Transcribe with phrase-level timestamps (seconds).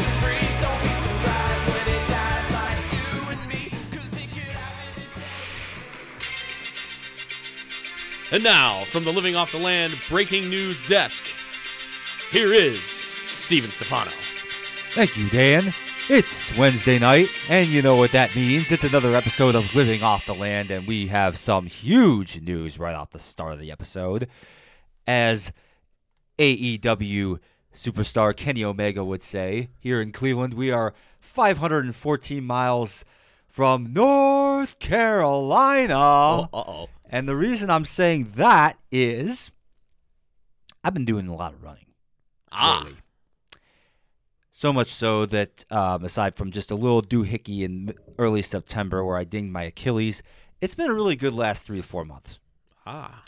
[0.00, 0.58] and breathes?
[0.60, 5.56] Don't be surprised when it dies like you and me, 'cause it could happen today.
[8.32, 11.24] And now, from the Living Off the Land breaking news desk,
[12.30, 14.10] here is Steven Stefano.
[14.90, 15.72] Thank you, Dan.
[16.10, 18.72] It's Wednesday night, and you know what that means.
[18.72, 22.94] It's another episode of Living Off the Land, and we have some huge news right
[22.94, 24.26] off the start of the episode.
[25.06, 25.52] As
[26.38, 27.40] AEW
[27.74, 33.04] superstar Kenny Omega would say, here in Cleveland, we are 514 miles
[33.46, 35.94] from North Carolina.
[35.94, 36.88] Uh oh.
[37.10, 39.50] And the reason I'm saying that is
[40.82, 41.84] I've been doing a lot of running.
[42.50, 42.84] Ah.
[42.86, 42.98] lately.
[44.58, 49.16] So much so that, um, aside from just a little doohickey in early September where
[49.16, 50.20] I dinged my Achilles,
[50.60, 52.40] it's been a really good last three to four months.
[52.84, 53.22] Ah.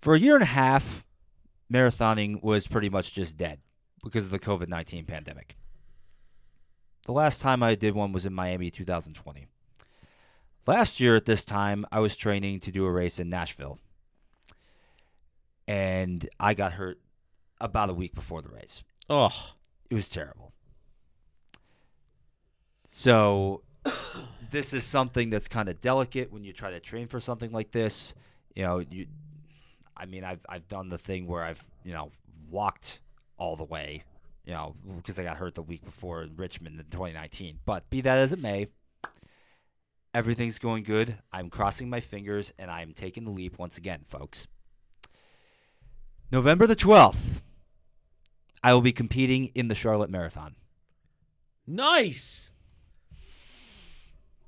[0.00, 1.04] For a year and a half,
[1.68, 3.58] marathoning was pretty much just dead
[4.04, 5.56] because of the COVID 19 pandemic.
[7.06, 9.48] The last time I did one was in Miami 2020.
[10.68, 13.80] Last year at this time, I was training to do a race in Nashville.
[15.66, 17.00] And I got hurt
[17.60, 18.84] about a week before the race.
[19.10, 19.54] Oh.
[19.90, 20.52] It was terrible.
[22.90, 23.62] So,
[24.50, 27.70] this is something that's kind of delicate when you try to train for something like
[27.70, 28.14] this.
[28.54, 29.06] You know, you.
[29.96, 32.10] I mean, I've I've done the thing where I've you know
[32.50, 33.00] walked
[33.36, 34.04] all the way,
[34.44, 37.58] you know, because I got hurt the week before in Richmond in 2019.
[37.64, 38.68] But be that as it may,
[40.12, 41.16] everything's going good.
[41.32, 44.46] I'm crossing my fingers and I'm taking the leap once again, folks.
[46.30, 47.40] November the 12th,
[48.64, 50.56] I will be competing in the Charlotte Marathon.
[51.66, 52.50] Nice.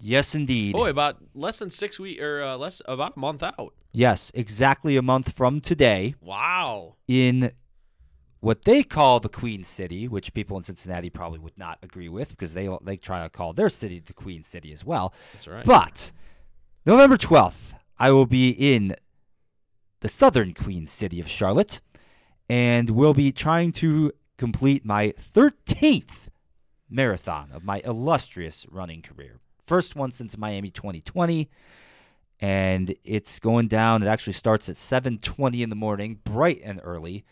[0.00, 0.72] Yes, indeed.
[0.72, 3.74] Boy, about less than six weeks, or uh, less, about a month out.
[3.92, 6.96] Yes, exactly a month from today Wow.
[7.06, 7.50] in
[8.40, 12.30] what they call the Queen City, which people in Cincinnati probably would not agree with
[12.30, 15.12] because they they try to call their city the Queen City as well.
[15.34, 15.64] That's right.
[15.64, 16.12] But
[16.84, 18.94] November 12th, I will be in
[20.00, 21.80] the southern Queen City of Charlotte
[22.48, 26.28] and will be trying to complete my 13th
[26.88, 29.40] marathon of my illustrious running career.
[29.64, 31.48] First one since Miami 2020
[32.40, 34.02] and it's going down.
[34.02, 37.24] It actually starts at 7:20 in the morning, bright and early.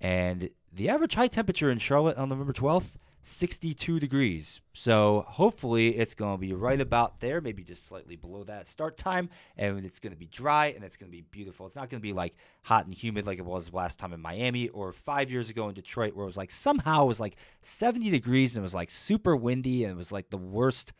[0.00, 4.60] And the average high temperature in Charlotte on November 12th, 62 degrees.
[4.72, 8.96] So hopefully it's going to be right about there, maybe just slightly below that start
[8.96, 11.66] time, and it's going to be dry and it's going to be beautiful.
[11.66, 14.20] It's not going to be like hot and humid like it was last time in
[14.20, 17.36] Miami or 5 years ago in Detroit where it was like somehow it was like
[17.62, 20.92] 70 degrees and it was like super windy and it was like the worst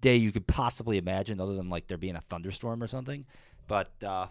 [0.00, 3.24] day you could possibly imagine, other than like there being a thunderstorm or something.
[3.66, 4.26] But uh,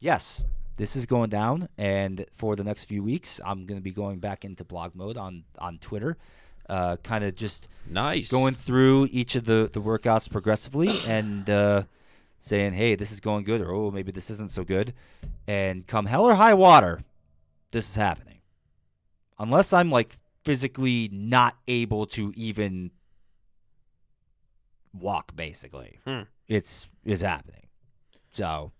[0.00, 0.42] yes,
[0.80, 4.18] this is going down, and for the next few weeks, I'm going to be going
[4.18, 6.16] back into blog mode on on Twitter,
[6.70, 8.30] uh, kind of just nice.
[8.30, 11.82] going through each of the the workouts progressively and uh,
[12.38, 14.94] saying, "Hey, this is going good," or "Oh, maybe this isn't so good,"
[15.46, 17.04] and come hell or high water,
[17.72, 18.38] this is happening.
[19.38, 22.90] Unless I'm like physically not able to even
[24.94, 26.22] walk, basically, Hmm.
[26.48, 27.66] it's is happening.
[28.32, 28.72] So.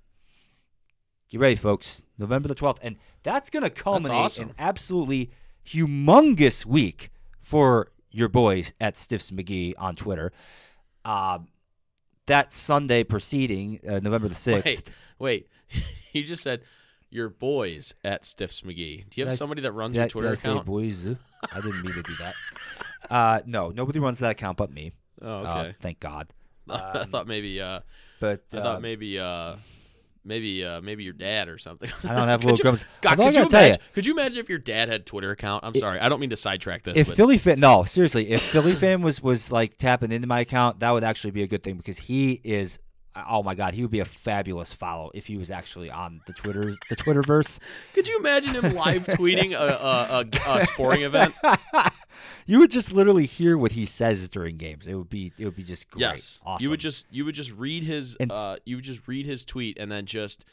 [1.30, 2.02] Get ready, folks.
[2.18, 2.78] November the 12th.
[2.82, 4.48] And that's going to culminate awesome.
[4.48, 5.30] in absolutely
[5.64, 10.32] humongous week for your boys at Stiffs McGee on Twitter.
[11.04, 11.38] Uh,
[12.26, 14.64] that Sunday preceding uh, November the 6th.
[14.64, 15.48] Wait, wait.
[16.12, 16.62] you just said
[17.10, 19.08] your boys at Stiffs McGee.
[19.08, 20.66] Do you I have somebody that runs your I- Twitter I account?
[20.66, 21.06] boys?
[21.06, 22.34] I didn't mean to do that.
[23.08, 24.92] Uh, no, nobody runs that account but me.
[25.20, 25.74] Oh, Uh, okay.
[25.80, 26.28] thank God.
[26.70, 27.60] I um, thought maybe.
[27.60, 27.80] Uh,
[28.20, 29.18] But I uh, thought maybe.
[30.22, 30.64] Uh, maybe.
[30.64, 31.90] Uh, maybe your dad or something.
[32.08, 32.84] I don't have little you- grumps.
[33.00, 33.82] God, could you gotta tell ya, imagine?
[33.94, 35.64] Could you imagine if your dad had a Twitter account?
[35.64, 38.42] I'm sorry, I don't mean to sidetrack this, if but Philly fan, no, seriously, if
[38.42, 41.62] Philly fan was was like tapping into my account, that would actually be a good
[41.62, 42.78] thing because he is.
[43.28, 46.32] Oh my God, he would be a fabulous follow if he was actually on the
[46.32, 47.58] Twitter the Twitterverse.
[47.92, 51.34] could you imagine him live tweeting a, a, a, a sporting event?
[52.46, 54.86] you would just literally hear what he says during games.
[54.86, 56.00] It would be it would be just great.
[56.02, 56.62] Yes, awesome.
[56.64, 59.44] you would just you would just read his And- uh, you would just read his
[59.44, 60.44] tweet and then just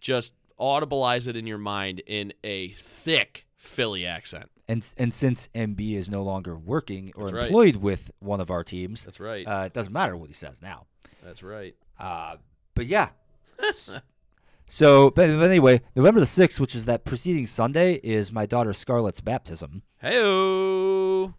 [0.00, 4.50] just audibilize it in your mind in a thick Philly accent.
[4.68, 7.46] and and since MB is no longer working or That's right.
[7.46, 9.46] employed with one of our teams, That's right.
[9.46, 10.86] uh, it doesn't matter what he says now.
[11.24, 11.74] That's right.
[11.98, 12.36] Uh,
[12.74, 13.08] but yeah.
[14.66, 18.72] so, but, but anyway, November the 6th, which is that preceding Sunday, is my daughter
[18.72, 19.82] Scarlett's baptism.
[20.00, 21.30] Hey,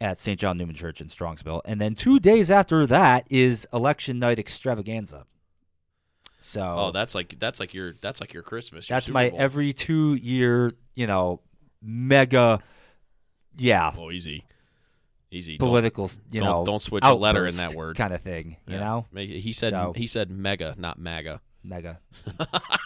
[0.00, 0.38] at St.
[0.38, 5.26] John Neumann Church in Strongsville, and then two days after that is election night extravaganza.
[6.40, 8.88] So Oh, that's like that's like your that's like your Christmas.
[8.90, 9.38] your that's Super my Bowl.
[9.40, 11.40] every two year, you know,
[11.80, 12.58] mega,
[13.56, 14.44] yeah, Oh, easy,
[15.30, 15.56] easy.
[15.56, 17.96] Don't- political, you don't, know, don't switch a letter in that word.
[17.96, 18.56] kind of thing.
[18.66, 18.80] You Yeah.
[18.80, 21.40] know, he said So- he said mega, not MAGA.
[21.64, 22.00] Mega,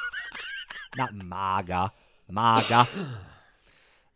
[0.96, 1.90] not MAGA,
[2.30, 2.86] MAGA.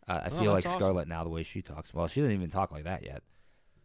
[0.07, 0.81] Uh, I Oh, feel like awesome.
[0.81, 1.93] Scarlett now the way she talks.
[1.93, 3.21] Well, she doesn't even talk like that yet.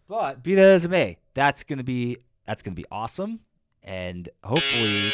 [0.09, 3.41] But be that as it may, that's gonna be that's gonna be awesome,
[3.85, 5.11] and hopefully.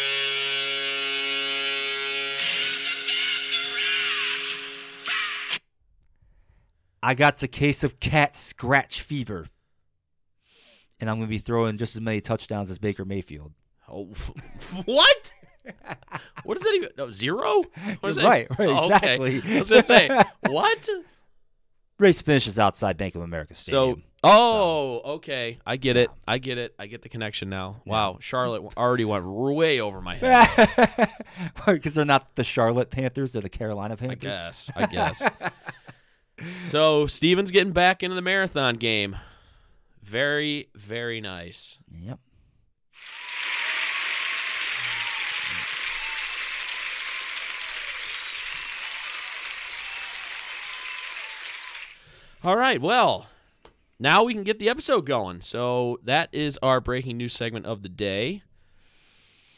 [7.02, 9.46] I got a case of cat scratch fever.
[11.00, 13.52] And I'm going to be throwing just as many touchdowns as Baker Mayfield.
[13.88, 14.04] Oh,
[14.84, 15.32] what?
[16.44, 16.90] What is that even?
[16.98, 17.62] No, zero?
[18.00, 18.24] What is that?
[18.24, 19.14] Right, right, Oh, okay.
[19.14, 19.42] exactly.
[19.56, 20.08] I was gonna say
[20.48, 20.88] what?
[21.98, 24.02] Race finishes outside Bank of America So, Stadium.
[24.24, 26.10] oh, okay, I get it.
[26.26, 26.74] I get it.
[26.78, 27.80] I get the connection now.
[27.84, 31.08] Wow, Charlotte already went way over my head.
[31.66, 34.24] Because they're not the Charlotte Panthers, they're the Carolina Panthers.
[34.24, 34.70] I guess.
[34.76, 35.22] I guess.
[36.64, 39.16] so Steven's getting back into the marathon game.
[40.02, 41.78] Very, very nice.
[42.00, 42.18] Yep.
[52.44, 52.80] All right.
[52.80, 53.26] Well,
[53.98, 55.40] now we can get the episode going.
[55.42, 58.42] So that is our breaking news segment of the day.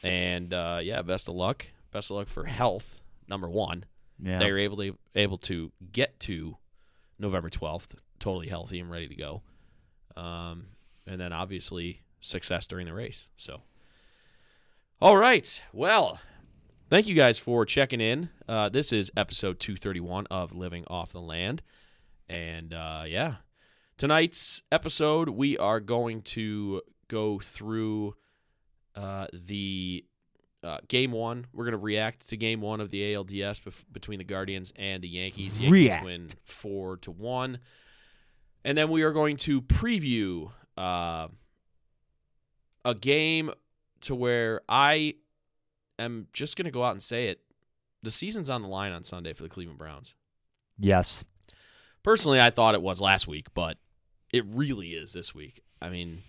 [0.02, 1.66] And uh, yeah, best of luck.
[1.92, 3.00] Best of luck for health.
[3.26, 3.84] Number one,
[4.22, 4.38] Yeah.
[4.38, 6.58] they were able to able to get to
[7.19, 9.42] November twelfth, totally healthy and ready to go.
[10.14, 10.66] Um,
[11.06, 13.30] and then obviously success during the race.
[13.37, 13.62] So,
[15.00, 15.62] all right.
[15.72, 16.20] Well,
[16.90, 18.28] thank you guys for checking in.
[18.46, 21.62] Uh, this is episode two thirty one of Living Off the Land.
[22.29, 23.37] And uh, yeah,
[23.99, 28.15] tonight's episode, we are going to go through
[28.94, 30.05] uh, the
[30.62, 31.47] uh, game one.
[31.53, 35.03] We're going to react to game one of the ALDS bef- between the Guardians and
[35.03, 35.59] the Yankees.
[35.59, 36.05] Yankees React.
[36.05, 37.59] win four to one.
[38.65, 41.29] And then we are going to preview uh,
[42.85, 43.50] a game
[44.03, 45.17] to where I
[45.99, 47.41] am just going to go out and say it.
[48.03, 50.15] The season's on the line on Sunday for the Cleveland Browns.
[50.79, 51.25] Yes.
[52.04, 53.78] Personally, I thought it was last week, but
[54.32, 55.62] it really is this week.
[55.82, 56.22] I mean,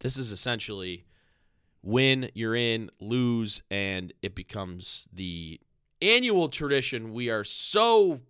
[0.00, 1.04] this is essentially
[1.82, 5.60] win, you're in, lose, and it becomes the
[6.00, 8.20] annual tradition we are so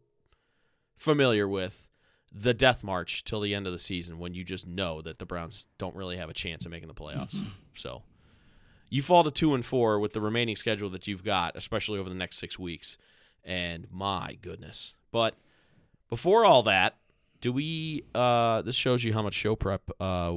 [0.97, 1.91] familiar with
[2.33, 5.27] the death march till the end of the season when you just know that the
[5.27, 7.43] Browns don't really have a chance of making the playoffs.
[7.75, 8.03] so
[8.91, 12.09] you fall to two and four with the remaining schedule that you've got, especially over
[12.09, 12.99] the next six weeks.
[13.45, 14.95] And my goodness.
[15.11, 15.35] But
[16.09, 16.97] before all that,
[17.41, 20.35] do we uh this shows you how much show prep uh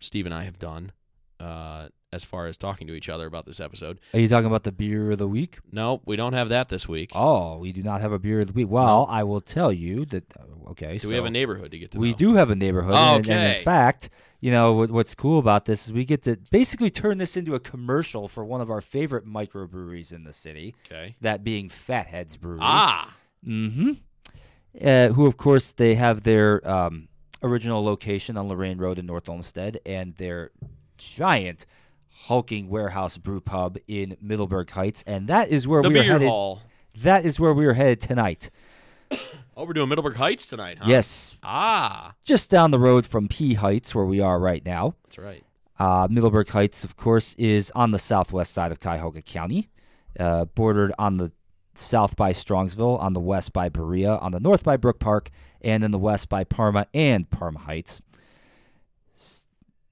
[0.00, 0.92] Steve and I have done
[1.40, 3.98] uh as far as talking to each other about this episode.
[4.14, 5.58] Are you talking about the beer of the week?
[5.70, 7.10] No, we don't have that this week.
[7.14, 8.68] Oh, we do not have a beer of the week.
[8.70, 10.24] Well, I will tell you that.
[10.38, 12.16] uh, Okay, do so we have a neighborhood to get to we know?
[12.16, 13.58] do have a neighborhood, and- and, Okay.
[13.58, 14.10] in fact,
[14.40, 17.54] you know what, what's cool about this is we get to basically turn this into
[17.54, 20.74] a commercial for one of our favorite microbreweries in the city.
[20.84, 21.14] Okay.
[21.20, 22.58] That being Fat Head's Brewery.
[22.62, 23.16] Ah.
[23.46, 23.92] Mm-hmm.
[24.82, 27.08] Uh, who, of course, they have their um,
[27.42, 30.50] original location on Lorain Road in North Olmsted and their
[30.98, 31.64] giant
[32.26, 36.12] hulking warehouse brew pub in Middleburg Heights, and that is where The we are beer
[36.12, 36.28] headed.
[36.28, 36.62] hall.
[37.02, 38.50] That is where we are headed tonight.
[39.58, 40.84] Oh, we're doing Middleburg Heights tonight, huh?
[40.86, 44.96] Yes, Ah, just down the road from P Heights, where we are right now.
[45.04, 45.42] that's right.
[45.78, 49.70] Uh, Middleburg Heights, of course, is on the southwest side of Cuyahoga County,
[50.20, 51.32] uh, bordered on the
[51.78, 55.30] south by Strongsville, on the west by Berea, on the north by Brook Park,
[55.60, 58.00] and in the west by Parma and Parma Heights.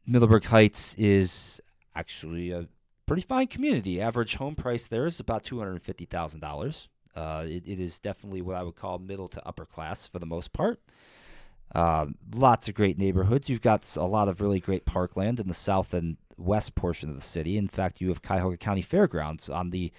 [0.07, 1.61] Middleburg Heights is
[1.95, 2.67] actually a
[3.07, 4.01] pretty fine community.
[4.01, 6.89] Average home price there is about two hundred fifty thousand dollars.
[7.15, 10.27] Uh, it, it is definitely what I would call middle to upper class for the
[10.27, 10.81] most part.
[11.75, 13.49] Um, lots of great neighborhoods.
[13.49, 17.15] You've got a lot of really great parkland in the south and west portion of
[17.17, 17.57] the city.
[17.57, 19.93] In fact, you have Cuyahoga County Fairgrounds on the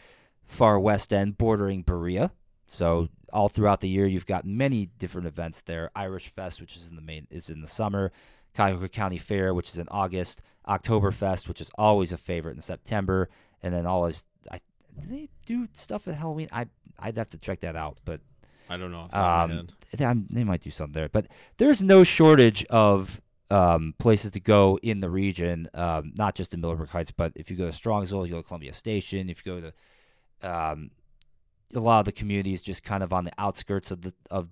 [0.45, 2.31] far west end, bordering Berea.
[2.67, 5.91] So all throughout the year, you've got many different events there.
[5.95, 8.11] Irish Fest, which is in the main, is in the summer.
[8.55, 10.41] Cuyahoga County Fair, which is in August.
[10.67, 13.29] Oktoberfest, which is always a favorite in September,
[13.61, 14.23] and then always.
[14.51, 14.59] I,
[14.99, 16.47] do they do stuff at Halloween?
[16.51, 18.21] I I'd have to check that out, but
[18.69, 18.99] I don't know.
[18.99, 19.67] Off the top of my um,
[20.29, 23.21] they, they might do something there, but there's no shortage of
[23.51, 27.51] um, places to go in the region, um, not just in Middleburg Heights, but if
[27.51, 29.73] you go to Strongsville, you go to Columbia Station, if you go to
[30.41, 30.91] um,
[31.73, 34.49] a lot of the communities just kind of on the outskirts of the of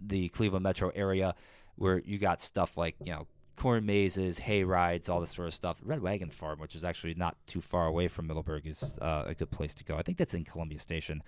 [0.00, 1.34] the Cleveland metro area,
[1.76, 3.26] where you got stuff like you know
[3.56, 5.80] corn mazes, hay rides, all this sort of stuff.
[5.84, 9.34] Red Wagon Farm, which is actually not too far away from Middleburg, is uh, a
[9.34, 9.96] good place to go.
[9.96, 11.22] I think that's in Columbia Station.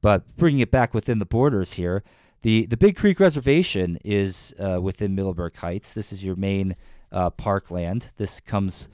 [0.00, 2.02] But bringing it back within the borders here,
[2.42, 5.92] the the Big Creek Reservation is uh, within Middleburg Heights.
[5.92, 6.76] This is your main
[7.12, 8.06] uh, parkland.
[8.16, 8.88] This comes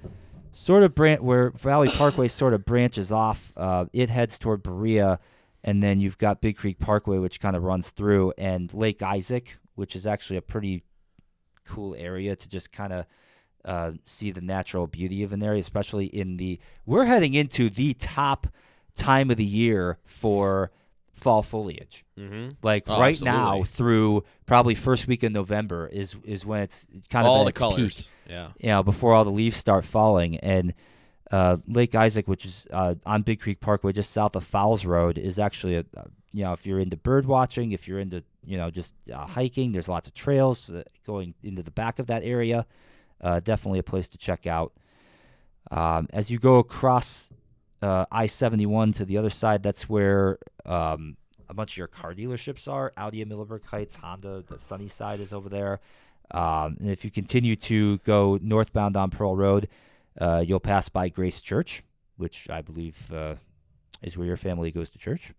[0.52, 3.52] sort of branch where Valley Parkway sort of branches off.
[3.56, 5.18] Uh, it heads toward Berea,
[5.64, 9.56] and then you've got Big Creek Parkway, which kind of runs through, and Lake Isaac,
[9.75, 10.85] which is actually a pretty
[11.64, 13.06] cool area to just kind of
[13.64, 16.59] uh, see the natural beauty of an area, especially in the.
[16.87, 18.47] We're heading into the top
[18.94, 20.71] time of the year for
[21.12, 22.04] fall foliage.
[22.19, 22.50] Mm-hmm.
[22.62, 27.26] Like Oh, right now through probably first week of November is is when it's kind
[27.26, 27.97] of All at the its colors.
[28.02, 28.49] peak Yeah.
[28.59, 30.37] you know, before all the leaves start falling.
[30.38, 30.75] And
[31.31, 35.16] uh, Lake Isaac, which is uh, on Big Creek Parkway, just south of Fowles Road,
[35.19, 35.85] is actually a,
[36.33, 39.73] you know, if you're into bird watching, if you're into, you know, just uh, hiking,
[39.73, 42.66] there's lots of trails uh, going into the back of that area.
[43.21, 44.73] Uh, definitely a place to check out.
[45.71, 47.31] Um, as you go across
[47.83, 51.17] uh, I 71 to the other side, that's where um,
[51.49, 52.93] a bunch of your car dealerships are.
[52.97, 55.81] Audi at Middleburg Heights, Honda, the sunny side is over there.
[56.31, 59.69] Um, and if you continue to go northbound on Pearl Road,
[60.19, 61.83] uh, you'll pass by Grace Church,
[62.17, 63.35] which I believe uh,
[64.03, 65.33] is where your family goes to church.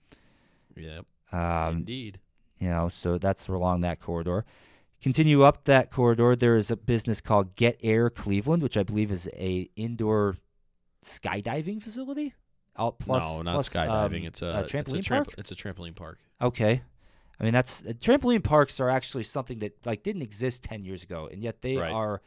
[0.76, 1.06] Yep.
[1.32, 2.20] Um, Indeed.
[2.60, 4.46] you know, so that's along that corridor.
[5.02, 6.36] Continue up that corridor.
[6.36, 10.38] There is a business called Get Air Cleveland, which I believe is a indoor
[11.06, 12.34] skydiving facility.
[12.76, 14.22] Plus, no, not plus, skydiving.
[14.22, 15.36] um, it's a, trampoline it's a tramp- park.
[15.38, 16.18] It's a trampoline park.
[16.42, 16.82] Okay,
[17.40, 21.04] I mean that's uh, trampoline parks are actually something that like didn't exist ten years
[21.04, 21.92] ago, and yet they Right.
[21.92, 22.22] are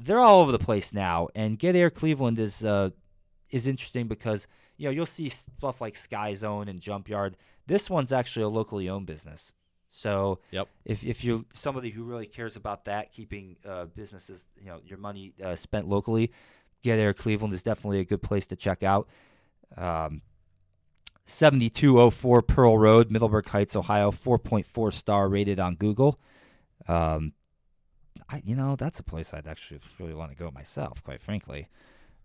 [0.00, 1.28] they're all over the place now.
[1.34, 2.90] And Get Air Cleveland is uh,
[3.50, 4.48] is interesting because
[4.78, 7.36] you know you'll see stuff like Sky Zone and Jump Yard.
[7.66, 9.52] This one's actually a locally owned business.
[9.90, 10.68] So Yep.
[10.84, 14.98] if if you're somebody who really cares about that, keeping uh, businesses, you know, your
[14.98, 16.30] money uh, spent locally,
[16.82, 19.08] Get Air Cleveland is definitely a good place to check out.
[19.76, 20.22] Um,
[21.26, 26.18] 7204 Pearl Road, Middleburg Heights, Ohio, 4.4 star rated on Google.
[26.86, 27.32] Um,
[28.30, 31.68] I, you know, that's a place I'd actually really want to go myself, quite frankly.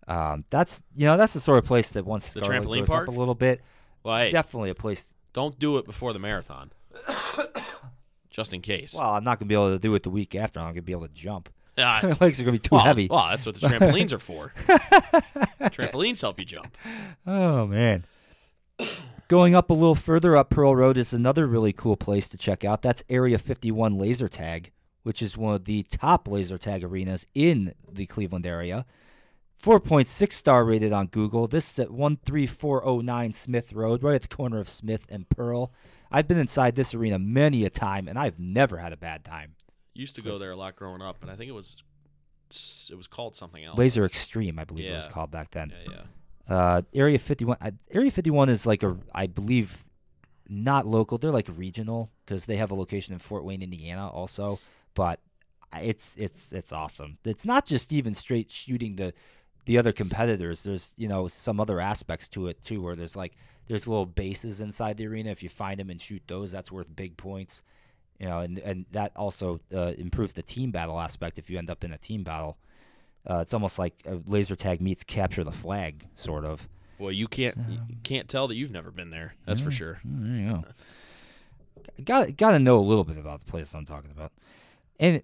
[0.06, 3.08] Um, that's you know that's the sort of place that once The Scarlet trampoline park?
[3.08, 3.62] up a little bit,
[4.02, 5.08] Well, hey, definitely a place.
[5.32, 6.70] don't do it before the marathon.
[8.30, 8.94] Just in case.
[8.98, 10.60] Well, I'm not gonna be able to do it the week after.
[10.60, 11.48] I'm gonna be able to jump.
[11.78, 13.08] Ah, My legs are gonna be too well, heavy.
[13.10, 14.52] Well, that's what the trampolines are for.
[15.70, 16.76] trampolines help you jump.
[17.26, 18.04] Oh man.
[19.28, 22.64] Going up a little further up Pearl Road is another really cool place to check
[22.64, 22.82] out.
[22.82, 24.70] That's Area 51 Laser Tag,
[25.02, 28.84] which is one of the top laser tag arenas in the Cleveland area.
[29.62, 31.46] 4.6 star rated on Google.
[31.48, 35.72] This is at 13409 Smith Road, right at the corner of Smith and Pearl.
[36.12, 39.54] I've been inside this arena many a time, and I've never had a bad time.
[39.94, 41.82] Used to go there a lot growing up, and I think it was
[42.90, 43.78] it was called something else.
[43.78, 45.72] Laser Extreme, I believe it was called back then.
[45.86, 45.92] Yeah,
[46.48, 46.56] yeah.
[46.56, 47.56] Uh, Area 51.
[47.60, 49.84] Uh, Area 51 is like a, I believe,
[50.48, 51.16] not local.
[51.18, 54.58] They're like regional because they have a location in Fort Wayne, Indiana, also.
[54.94, 55.20] But
[55.76, 57.18] it's it's it's awesome.
[57.24, 59.14] It's not just even straight shooting the
[59.64, 60.62] the other competitors.
[60.62, 63.36] There's you know some other aspects to it too, where there's like
[63.66, 65.30] there's little bases inside the arena.
[65.30, 67.62] If you find them and shoot those, that's worth big points.
[68.24, 71.68] You know, and and that also uh, improves the team battle aspect if you end
[71.68, 72.56] up in a team battle.
[73.28, 76.66] Uh, it's almost like a laser tag meets capture the flag, sort of.
[76.98, 79.34] Well, you can't you can't tell that you've never been there.
[79.44, 80.00] That's for sure.
[80.02, 80.64] There you go.
[82.02, 84.32] Got got to know a little bit about the place I'm talking about,
[84.98, 85.22] and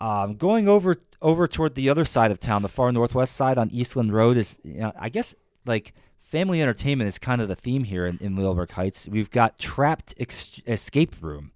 [0.00, 3.68] um, going over over toward the other side of town, the far northwest side on
[3.70, 5.34] Eastland Road is, you know, I guess
[5.66, 9.06] like family entertainment is kind of the theme here in, in Middleburg Heights.
[9.06, 11.50] We've got Trapped Ex- Escape Room,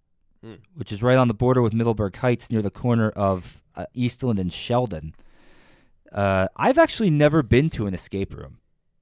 [0.44, 0.54] Hmm.
[0.74, 4.38] which is right on the border with Middleburg Heights, near the corner of uh, Eastland
[4.40, 5.14] and Sheldon.
[6.10, 8.58] Uh, I've actually never been to an escape room,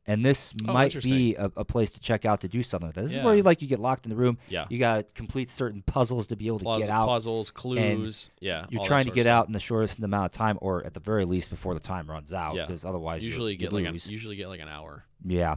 [0.06, 2.94] and this Oh, might be a, a place to check out to do something like
[2.94, 3.02] that.
[3.02, 4.38] This is where you like you get locked in the room.
[4.48, 4.66] Yeah.
[4.68, 7.08] You got to complete certain puzzles to be able to Puzzle- get out.
[7.08, 8.30] puzzles, clues.
[8.38, 8.66] Yeah.
[8.68, 11.24] You're trying to get out in the shortest amount of time, or at the very
[11.24, 12.66] least before the time runs out, Yeah.
[12.66, 14.06] because otherwise you- Usually you get like a, lose.
[14.08, 15.04] usually get like an hour.
[15.26, 15.56] Yeah.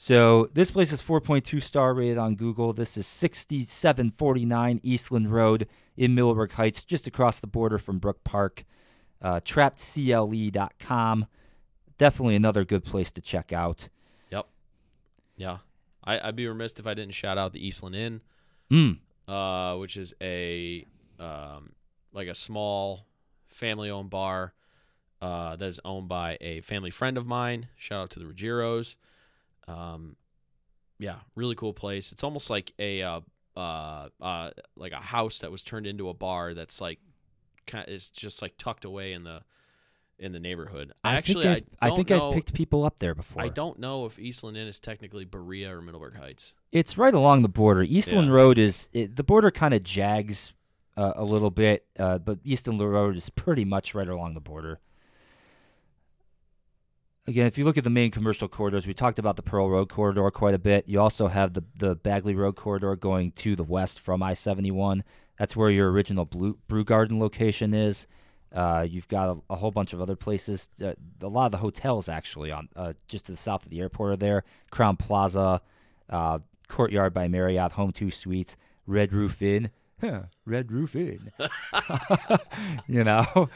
[0.00, 2.72] So this place is 4.2 star rated on Google.
[2.72, 8.64] This is 6749 Eastland Road in Middleburg Heights, just across the border from Brook Park.
[9.20, 11.26] Uh, trappedcle.com.
[11.98, 13.88] Definitely another good place to check out.
[14.30, 14.46] Yep.
[15.36, 15.58] Yeah.
[16.04, 18.20] I, I'd be remiss if I didn't shout out the Eastland Inn,
[18.70, 18.98] Mm.
[19.26, 20.86] uh, which is a
[21.18, 21.72] um,
[22.12, 23.04] like a small
[23.48, 24.52] family-owned bar
[25.20, 27.66] uh, that is owned by a family friend of mine.
[27.76, 28.94] Shout out to the Ruggieros.
[29.68, 30.16] Um,
[30.98, 32.12] yeah, really cool place.
[32.12, 33.20] It's almost like a uh,
[33.56, 36.54] uh, uh, like a house that was turned into a bar.
[36.54, 36.98] That's like
[37.66, 39.42] kind is just like tucked away in the
[40.18, 40.92] in the neighborhood.
[41.04, 42.28] I Actually, think I don't think know.
[42.28, 43.42] I've picked people up there before.
[43.42, 46.54] I don't know if Eastland Inn is technically Berea or Middleburg Heights.
[46.72, 47.82] It's right along the border.
[47.82, 48.34] Eastland Yeah.
[48.34, 50.52] Road is it, the border kind of jags
[50.96, 54.80] uh, a little bit, uh, but Eastland Road is pretty much right along the border.
[57.28, 59.90] Again, if you look at the main commercial corridors, we talked about the Pearl Road
[59.90, 60.88] corridor quite a bit.
[60.88, 64.70] You also have the the Bagley Road corridor going to the west from I seventy
[64.70, 65.04] one.
[65.38, 68.06] That's where your original Blue, Brew Garden location is.
[68.50, 70.70] Uh, you've got a, a whole bunch of other places.
[70.82, 73.80] Uh, a lot of the hotels actually on uh, just to the south of the
[73.80, 74.44] airport are there.
[74.72, 75.60] Crowne Plaza,
[76.08, 78.56] uh, Courtyard by Marriott, Home Two Suites,
[78.86, 79.70] Red Roof Inn,
[80.00, 81.30] huh, Red Roof Inn.
[82.86, 83.50] you know,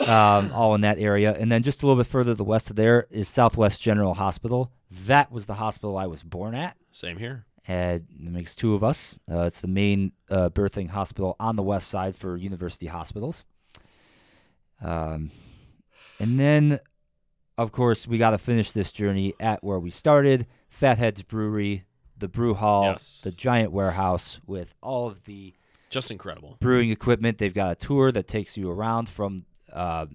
[0.00, 1.32] um, all in that area.
[1.38, 4.14] And then just a little bit further to the west of there is Southwest General
[4.14, 4.72] Hospital.
[4.90, 6.76] That was the hospital I was born at.
[6.92, 7.44] Same here.
[7.68, 9.16] And it makes two of us.
[9.30, 13.44] Uh, it's the main uh, birthing hospital on the west side for university hospitals.
[14.82, 15.30] Um,
[16.18, 16.80] and then,
[17.56, 21.84] of course, we got to finish this journey at where we started Fat Head's Brewery,
[22.18, 23.20] the brew hall, Yes.
[23.22, 25.54] the giant warehouse with all of the
[25.88, 26.56] Just incredible.
[26.60, 27.38] brewing equipment.
[27.38, 29.44] They've got a tour that takes you around from.
[29.72, 30.06] Uh,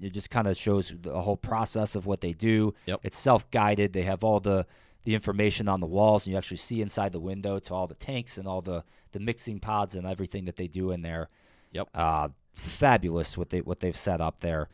[0.00, 2.74] it just kind of shows the whole process of what they do.
[2.86, 3.00] Yep.
[3.04, 3.92] It's self guided.
[3.92, 4.66] They have all the
[5.04, 7.94] the information on the walls, and you actually see inside the window to all the
[7.94, 8.82] tanks and all the
[9.12, 11.28] the mixing pods and everything that they do in there.
[11.72, 11.88] Yep.
[11.94, 14.68] Uh, fabulous what they what they've set up there.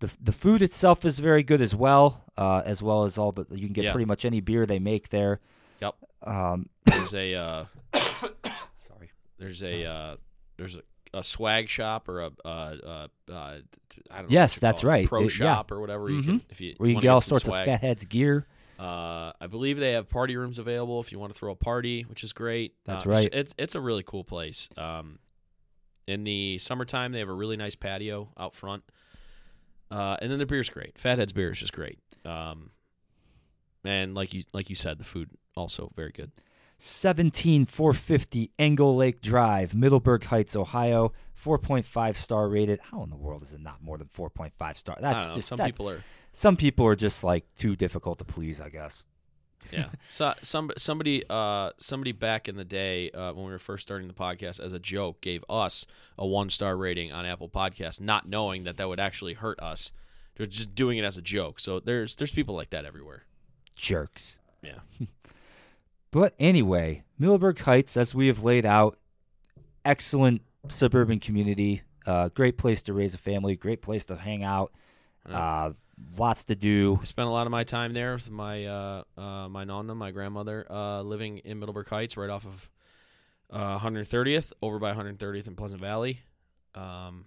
[0.00, 3.44] The, the food itself is very good as well, uh, as well as all the
[3.50, 3.92] you can get Yeah.
[3.92, 5.40] pretty much any beer they make there.
[5.80, 5.94] Yep.
[6.22, 7.64] Um, There's a uh,
[8.88, 9.10] sorry.
[9.38, 10.16] there's a uh,
[10.56, 10.82] there's a,
[11.14, 12.88] a swag shop or a uh, uh,
[13.30, 13.60] uh, I
[14.10, 14.26] don't know.
[14.28, 15.06] Yes, that's right.
[15.06, 15.46] Pro It- yeah.
[15.46, 16.44] shop or whatever you can Mhm.
[16.50, 17.66] if you Where you wanna get all sorts swag.
[17.68, 18.46] of Fat Head's gear.
[18.78, 22.02] Uh, I believe they have party rooms available if you want to throw a party,
[22.02, 22.74] which is great.
[22.84, 23.28] That's Uh, right.
[23.32, 24.68] It's it's a really cool place.
[24.76, 25.18] Um,
[26.06, 28.84] in the summertime, they have a really nice patio out front.
[29.90, 30.96] Uh, and then the beer's great.
[30.98, 31.98] Fat Head's beer is just great.
[32.24, 32.70] Um,
[33.84, 36.30] and like you like you said, the food also very good.
[36.78, 41.12] 17450 Engle Lake Drive, Middleburg Heights, Ohio.
[41.44, 42.80] 4.5 star rated.
[42.80, 44.98] How in the world is it not more than 4.5 star?
[45.00, 45.34] That's know.
[45.34, 48.70] just some that- people are some people are just like too difficult to please, I
[48.70, 49.04] guess.
[49.72, 49.86] yeah.
[50.10, 54.08] So some somebody uh somebody back in the day uh, when we were first starting
[54.08, 55.86] the podcast as a joke gave us
[56.18, 59.92] a one star rating on Apple Podcasts, not knowing that that would actually hurt us.
[60.36, 61.60] They're just doing it as a joke.
[61.60, 63.26] So there's there's people like that everywhere.
[63.76, 64.40] Jerks.
[64.60, 64.80] Yeah.
[66.10, 68.98] But anyway, Middleburg Heights, as we have laid out,
[69.84, 71.82] excellent suburban community.
[72.06, 73.56] Uh, great place to raise a family.
[73.56, 74.72] Great place to hang out.
[75.28, 75.72] Uh,
[76.16, 76.98] lots to do.
[77.02, 80.10] I spent a lot of my time there with my uh, uh, my nonna, my
[80.10, 82.70] grandmother, uh, living in Middleburg Heights, right off of
[83.50, 86.20] uh, 130th, over by 130th in Pleasant Valley.
[86.74, 87.26] Um,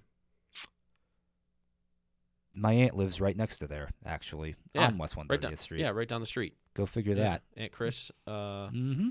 [2.56, 5.82] My aunt lives right next to there, actually, Yeah, on West 130th right down, Street.
[5.82, 6.56] yeah, right down the street.
[6.74, 7.42] Go figure Yeah, that.
[7.58, 8.12] Aunt Chris.
[8.26, 9.10] Uh, Mm-hmm.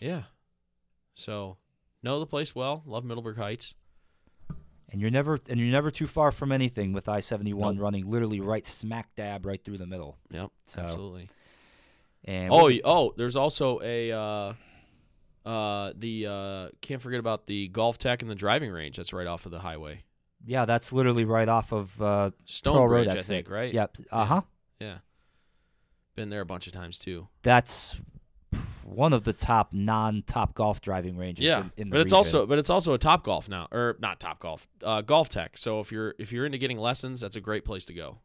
[0.00, 0.22] yeah.
[1.14, 1.56] So
[2.02, 2.82] know the place well.
[2.86, 3.74] Love Middleburg Heights.
[4.90, 8.64] And you're never and you're never too far from anything with I-71 running literally right
[8.66, 10.18] smack dab right through the middle.
[10.30, 11.28] Yep, So- absolutely.
[12.26, 14.52] And Oh, we- oh, there's also a uh,
[15.48, 19.26] uh, the uh, can't forget about the golf tech and the driving range that's right
[19.26, 20.02] off of the highway.
[20.46, 23.72] yeah, that's literally right off of uh, Pearl Stonebridge, Road I think, right?
[23.74, 23.96] Yep.
[24.12, 24.40] Uh huh.
[24.80, 24.98] Yeah.
[26.14, 27.28] Been there a bunch of times too.
[27.42, 27.96] That's
[28.84, 31.44] one of the top non-top golf driving ranges.
[31.44, 32.16] Yeah, in, in the but it's region.
[32.16, 35.50] also but it's also a Top Golf now, or not Top Golf, uh, GolfTec.
[35.56, 38.18] So if you're if you're into getting lessons, that's a great place to go.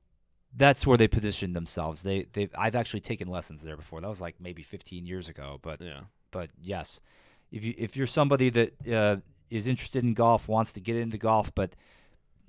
[0.56, 2.04] that's where they position themselves.
[2.04, 4.02] They they I've actually taken lessons there before.
[4.02, 7.02] That was like maybe 15 years ago, but Yeah, but yes,
[7.52, 9.18] if you if you're somebody that uh,
[9.50, 11.72] is interested in golf, wants to get into golf, but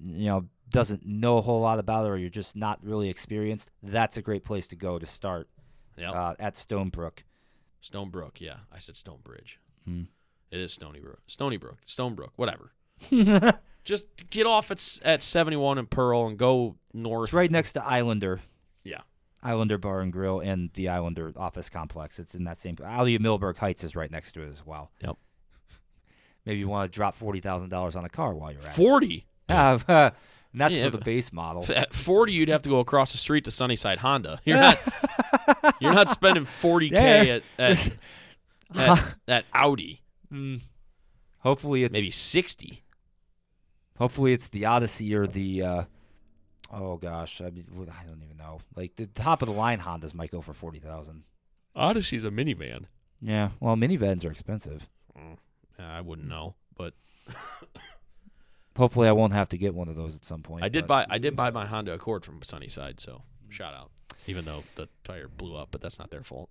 [0.03, 3.70] you know doesn't know a whole lot about it, or you're just not really experienced,
[3.83, 5.48] that's a great place to go to start
[5.96, 6.12] yeah.
[6.12, 7.18] uh, at Stonebrook.
[7.83, 9.59] Stonebrook, yeah, I said Stonebridge.
[9.85, 10.02] Hmm.
[10.50, 12.72] It is Stony Brook, Stony Brook, Stonebrook, whatever.
[13.85, 17.28] Just get off at at 71 and Pearl and go north.
[17.28, 18.40] It's right next to Islander.
[18.85, 19.00] Yeah.
[19.42, 22.18] Islander Bar and Grill and the Islander office complex.
[22.18, 22.76] It's in that same.
[22.85, 24.90] Audi Millburg Heights is right next to it as well.
[25.02, 25.16] Yep.
[26.44, 28.76] Maybe you want to drop forty thousand dollars on a car while you're at it.
[28.76, 29.26] 40.
[29.50, 30.11] Uh,
[30.52, 31.64] and that's Yeah, for the base model.
[31.74, 34.40] At 40, you'd have to go across the street to Sunnyside Honda.
[34.44, 34.78] You're not
[35.80, 37.38] you're not spending 40k Yeah.
[37.38, 37.92] at at,
[38.76, 40.00] at, at Audi.
[40.32, 40.60] Mm.
[41.40, 42.82] Hopefully it's Maybe 60.
[43.98, 45.62] hopefully it's the Odyssey or the.
[45.62, 45.84] Uh,
[46.72, 48.60] oh gosh, I, mean, I don't even know.
[48.76, 51.22] Like the top of the line Hondas might go for forty thousand.
[51.74, 52.84] Odyssey's a minivan.
[53.22, 54.88] Yeah, well, minivans are expensive.
[55.16, 56.94] Uh, I wouldn't know, but
[58.80, 60.64] Hopefully, I won't have to get one of those at some point.
[60.64, 63.90] I did buy I did buy my Honda Accord from Sunnyside, so shout out.
[64.26, 66.48] Even though the tire blew up, but that's not their fault.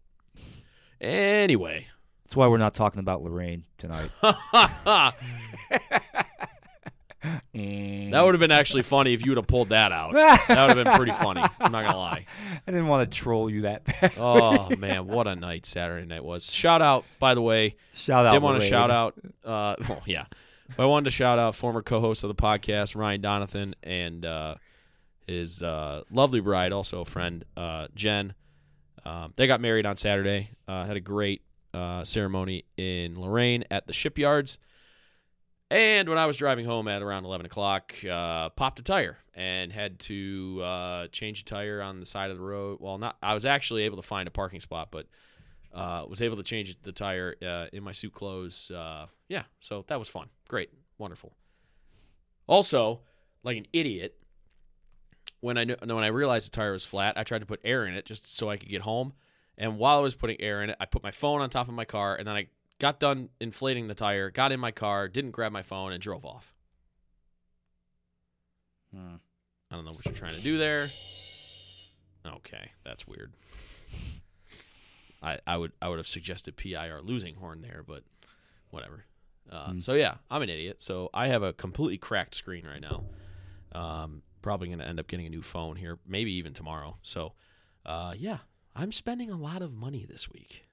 [1.02, 1.88] Anyway,
[2.24, 4.12] That's why we're not talking about Lorain tonight.
[4.22, 5.16] that
[7.54, 10.14] that would have been actually funny if you would have pulled that out.
[10.14, 11.42] That would have been pretty funny.
[11.60, 12.28] I'm not gonna lie.
[12.68, 14.14] I didn't want to troll you that bad.
[14.18, 16.52] Oh man, what a night Saturday night was.
[16.52, 18.34] Shout out, by the way, shout out.
[18.34, 19.16] Didn't want to shout out.
[19.44, 20.26] Uh, well, yeah,
[20.76, 24.56] but I wanted to shout out former co-host of the podcast Ryan Donathan and uh,
[25.28, 28.34] his uh, lovely bride, also a friend, uh, Jen.
[29.06, 30.52] Um, they got married on Saturday.
[30.68, 31.42] Uh, had a great
[31.74, 34.58] uh, ceremony in Lorain at the shipyards.
[35.72, 39.72] And when I was driving home at around 11 o'clock, uh, popped a tire and
[39.72, 42.80] had to uh, change a tire on the side of the road.
[42.82, 45.06] Well, not I was actually able to find a parking spot, but
[45.74, 48.72] uh, was able to change the tire uh, in my suit clothes.
[48.72, 50.28] Uh, yeah, so that was fun.
[50.48, 51.34] Great, wonderful.
[52.48, 53.02] Also,
[53.44, 54.16] like an idiot,
[55.42, 57.86] when I knew, when I realized the tire was flat, I tried to put air
[57.86, 59.14] in it just so I could get home.
[59.58, 61.74] And while I was putting air in it, I put my phone on top of
[61.74, 62.48] my car, and then I
[62.80, 66.26] got done inflating the tire, got in my car, didn't grab my phone, and drove
[66.26, 66.54] off.
[68.94, 69.16] Hmm.
[69.70, 70.90] I don't know what you're trying to do there.
[72.26, 73.34] Okay, that's weird.
[75.22, 78.04] I I would I would have suggested PIR losing horn there, but
[78.70, 79.06] whatever.
[79.52, 79.80] Uh, Hmm.
[79.80, 80.82] So yeah, I'm an idiot.
[80.82, 83.04] So I have a completely cracked screen right now.
[83.72, 86.98] Um, probably going to end up getting a new phone here, maybe even tomorrow.
[87.02, 87.34] So
[87.86, 88.40] uh, yeah,
[88.76, 90.66] I'm spending a lot of money this week.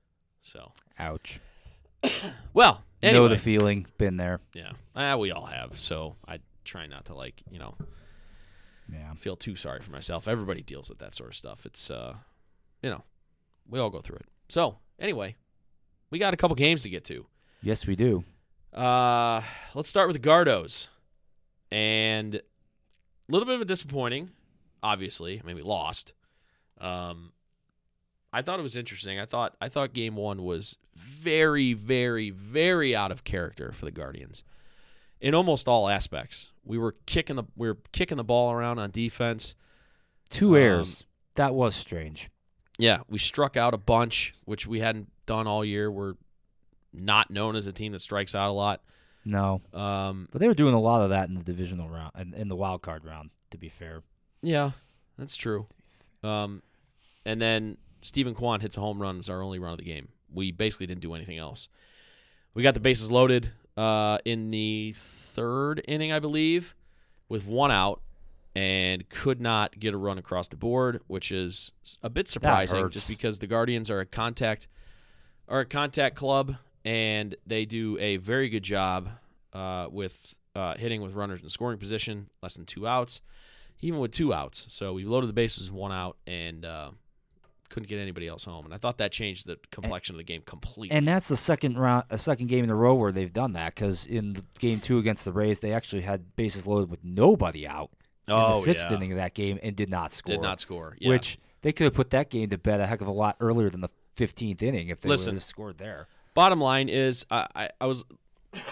[0.43, 1.41] So Ouch.
[2.55, 3.87] well, anyway, Know the feeling.
[3.99, 4.41] Been there.
[4.55, 5.79] yeah, ah, we all have.
[5.81, 7.75] So I try not to like you know
[8.93, 9.15] Yeah.
[9.15, 10.29] feel too sorry for myself.
[10.29, 11.65] Everybody deals with that sort of stuff.
[11.67, 12.15] It's uh,
[12.83, 13.03] you know,
[13.69, 14.27] we all go through it.
[14.49, 15.37] So anyway,
[16.11, 17.27] we got a couple games to get to.
[17.63, 18.25] Yes, we do.
[18.73, 19.43] Uh,
[19.75, 20.89] let's start with the Gardos,
[21.73, 22.41] and a
[23.29, 24.31] little bit of a disappointing.
[24.83, 26.13] Obviously, I mean we lost.
[26.81, 27.33] Um,
[28.33, 29.19] I thought it was interesting.
[29.19, 33.91] I thought I thought game one was very, very, very out of character for the
[33.91, 34.45] Guardians
[35.21, 36.51] in almost all aspects.
[36.65, 39.55] We were kicking the we were kicking the ball around on defense.
[40.29, 41.05] Two Um, airs.
[41.37, 42.29] That was strange.
[42.79, 45.91] Yeah, we struck out a bunch, which we hadn't done all year.
[45.91, 46.15] We're
[46.93, 48.83] not known as a team that strikes out a lot.
[49.25, 52.33] No, Um, but they were doing a lot of that in the divisional round and
[52.35, 53.31] in the wild card round.
[53.51, 54.03] To be fair.
[54.43, 54.73] yeah,
[55.19, 55.67] that's true.
[56.23, 56.63] Um,
[57.25, 60.09] and then Steven Kwan hits a home run It's our only run of the game.
[60.33, 61.69] We basically didn't do anything else.
[62.55, 66.75] We got the bases loaded uh, in the third inning, I believe,
[67.29, 68.01] with one out,
[68.57, 73.07] and could not get a run across the board, which is a bit surprising, just
[73.07, 74.67] because the Guardians are a contact
[75.47, 79.11] are a contact club, and they do a very good job
[79.53, 83.21] uh, with uh, hitting with runners in scoring position, less than two outs,
[83.83, 84.67] even with two outs.
[84.71, 86.93] So we loaded the bases with one out and uh,
[87.69, 88.65] couldn't get anybody else home.
[88.65, 90.97] And I thought that changed the complexion of the game completely.
[90.97, 93.75] And that's the second round, a second game in a row where they've done that.
[93.75, 97.91] Because in game two against the Rays, they actually had bases loaded with nobody out
[98.29, 100.35] in the oh sixth yeah, inning of that game and did not score.
[100.35, 100.97] did not score.
[100.99, 101.11] Yeah.
[101.11, 103.71] Which they could have put that game to bed a heck of a lot earlier
[103.71, 106.09] than the 15th inning if they would have scored there.
[106.35, 108.05] bottom line is I, I, I was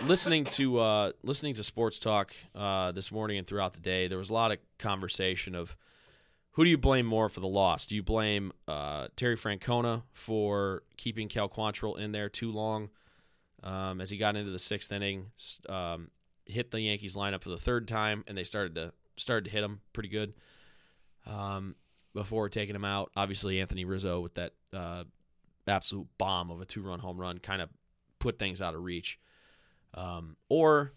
[0.02, 4.08] listening to uh, listening to sports talk uh, this morning and throughout the day.
[4.08, 5.76] There was a lot of conversation of
[6.52, 7.86] who do you blame more for the loss?
[7.86, 12.90] Do you blame uh, Terry Francona for keeping Cal Quantrill in there too long
[13.64, 15.26] um, as he got into the sixth inning,
[15.68, 16.10] um,
[16.46, 19.62] hit the Yankees lineup for the third time, and they started to started to hit
[19.62, 20.34] him pretty good
[21.26, 21.74] um,
[22.14, 23.10] before taking him out.
[23.16, 25.04] Obviously, Anthony Rizzo with that uh,
[25.66, 27.68] absolute bomb of a two run home run kind of
[28.18, 29.18] put things out of reach.
[29.94, 30.92] Um, or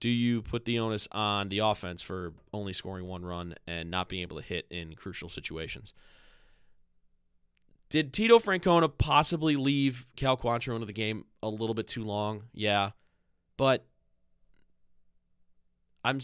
[0.00, 4.08] do you put the onus on the offense for only scoring one run and not
[4.08, 5.92] being able to hit in crucial situations?
[7.90, 12.44] Did Tito Francona possibly leave Cal Quantrill into the game a little bit too long?
[12.52, 12.90] Yeah,
[13.56, 13.84] but
[16.04, 16.20] I'm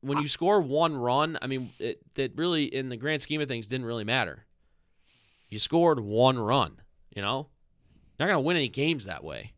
[0.00, 1.38] when you score one run.
[1.40, 4.46] I mean, it that really, in the grand scheme of things, didn't really matter.
[5.48, 6.80] You scored one run.
[7.14, 7.48] You know,
[8.20, 9.54] You're not gonna win any games that way.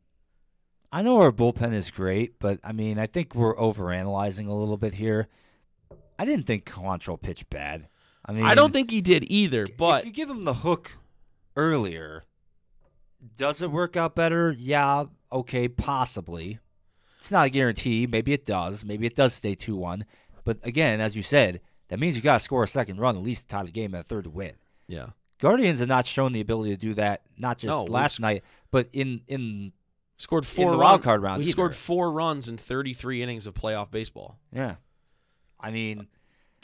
[0.92, 4.76] I know our bullpen is great, but I mean, I think we're overanalyzing a little
[4.76, 5.26] bit here.
[6.18, 7.88] I didn't think Quantrill pitched bad.
[8.24, 10.92] I mean, I don't think he did either, but if you give him the hook
[11.57, 12.24] earlier,
[13.37, 14.55] does it work out better?
[14.57, 16.61] Yeah, okay, possibly.
[17.20, 18.07] It's not a guarantee.
[18.07, 18.85] Maybe it does.
[18.85, 20.05] Maybe it does stay 2 1.
[20.44, 23.22] But again, as you said, that means you got to score a second run, at
[23.22, 24.52] least tie the game at a third to win.
[24.88, 25.07] yeah.
[25.40, 28.88] Guardians have not shown the ability to do that, not just No, last night, but
[28.92, 29.72] in, in
[30.16, 33.55] Scored four the run- wild card round We scored four runs in 33 innings of
[33.55, 34.38] playoff baseball.
[34.52, 34.76] Yeah.
[35.59, 36.07] I mean,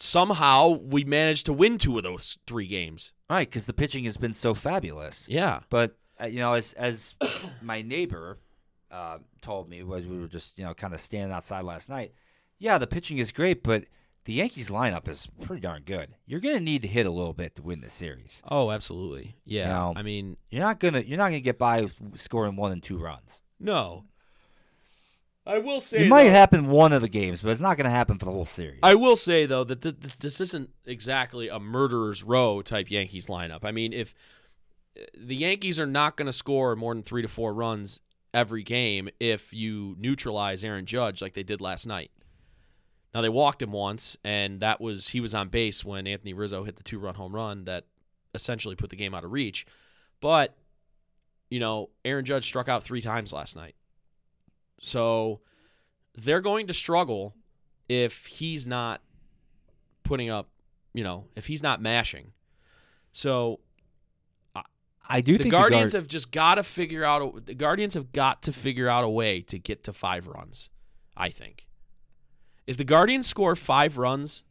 [0.01, 3.13] Somehow we managed to win two of those three games.
[3.29, 5.27] right, because the pitching has been so fabulous.
[5.29, 5.59] Yeah.
[5.71, 7.17] But uh, you know, as as
[7.63, 8.39] my neighbor
[8.93, 12.13] uh, told me, was we were just you know kind of standing outside last night.
[12.59, 13.85] Yeah, the pitching is great, but
[14.25, 16.15] the Yankees lineup is pretty darn good.
[16.27, 18.43] You're gonna need to hit a little bit to win the series.
[18.51, 19.37] Oh, absolutely.
[19.45, 19.93] Yeah.
[19.97, 23.43] I mean, You're not gonna you're not gonna get by scoring one and two runs.
[23.59, 24.05] no.
[25.47, 27.89] I will say It might though- happen one of the games, but it's not gonna
[27.89, 28.81] happen for the whole series.
[28.83, 33.29] I will say though that th- th- this isn't exactly a murderer's row type Yankees
[33.29, 33.61] lineup.
[33.65, 34.15] I mean, if
[34.99, 37.99] eh, the Yankees are not going to score more than three to four runs
[38.35, 42.11] every game, if you neutralize Aaron Judge like they did last night.
[43.15, 46.65] Now they walked him once, and that was he was on base when Anthony Rizzo
[46.65, 47.85] hit the two run home run that
[48.35, 49.67] essentially put the game out of reach.
[50.21, 50.57] But
[51.51, 53.75] you know, Aaron Judge struck out three times last night,
[54.81, 55.41] so
[56.15, 57.35] they're going to struggle
[57.89, 59.01] if he's not
[60.03, 60.49] putting up,
[60.93, 62.33] you know, if he's not mashing.
[63.13, 63.61] So
[65.09, 67.95] I do the think Guardians the have just got to figure out a, the Guardians
[67.95, 70.71] have got to figure out a way to get to 5 runs,
[71.17, 71.68] I think.
[72.69, 74.45] If the Guardians score 5 runs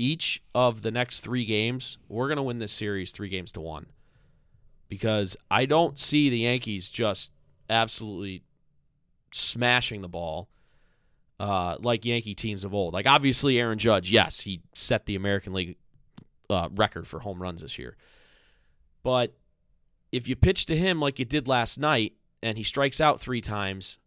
[0.00, 3.60] each of the next 3 games, we're going to win this series 3 games to
[3.60, 3.86] 1.
[4.88, 7.30] Because I don't see the Yankees just
[7.70, 8.42] absolutely
[9.30, 10.48] smashing the ball
[11.38, 12.92] uh, like Yankee teams of old.
[12.92, 15.76] Like obviously Aaron Judge, yes, he set the American League
[16.50, 17.96] uh, record for home runs this year.
[19.04, 19.36] But
[20.10, 23.40] if you pitch to him like you did last night and he strikes out three
[23.40, 23.98] times,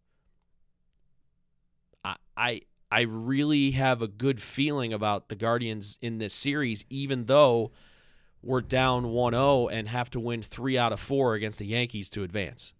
[2.03, 7.25] I I, I really have a good feeling about the Guardians in this series, even
[7.25, 7.71] though
[8.41, 12.23] we're down 1-0 and have to win three out of four against the Yankees to
[12.23, 12.73] advance.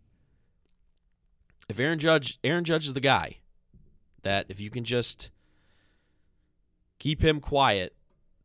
[1.68, 3.38] If Aaron Judge Aaron Judge is the guy
[4.24, 5.30] that if you can just
[6.98, 7.96] keep him quiet,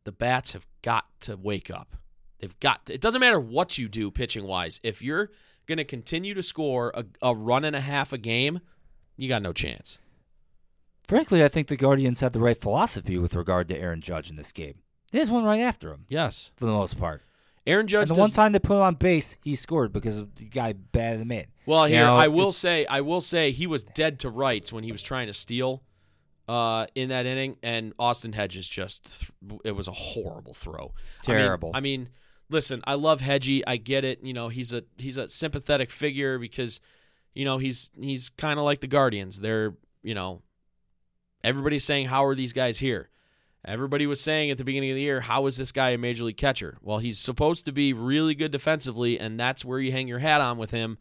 [0.03, 1.95] the bats have got to wake up.
[2.39, 4.79] They've got to, it doesn't matter what you do pitching wise.
[4.83, 5.31] If you're
[5.65, 8.59] going to continue to score a, a run and a half a game,
[9.17, 9.97] you got no chance.
[11.07, 14.35] Frankly, I think the Guardians had the right philosophy with regard to Aaron Judge in
[14.35, 14.75] this game.
[15.11, 16.51] There's one right after him Yes.
[16.55, 17.21] for the most part.
[17.67, 20.17] Aaron Judge and the does, one time they put him on base, he scored because
[20.17, 21.45] the guy batted him in.
[21.65, 24.29] Well, You here know, I will it's- say I will say he was dead to
[24.29, 25.81] rights when he was trying to steal
[26.47, 29.05] uh, in that inning, and Austin Hedges just
[29.49, 30.93] th- it was a horrible throw.
[31.27, 31.71] I mean- Terrible.
[31.73, 32.09] I mean,
[32.49, 33.63] listen, I love Hedgie.
[33.65, 34.19] I get it.
[34.21, 36.79] You know, he's a he's a sympathetic figure because
[37.33, 39.39] you know he's he's kind of like the Guardians.
[39.41, 40.43] They're you know
[41.45, 43.09] everybody's saying how are these guys here.
[43.63, 46.23] Everybody was saying at the beginning of the year, how is this guy a major
[46.23, 46.77] league catcher?
[46.81, 50.39] Well, he's supposed to be really good defensively, and that's where you hang your hat
[50.39, 50.97] on with him,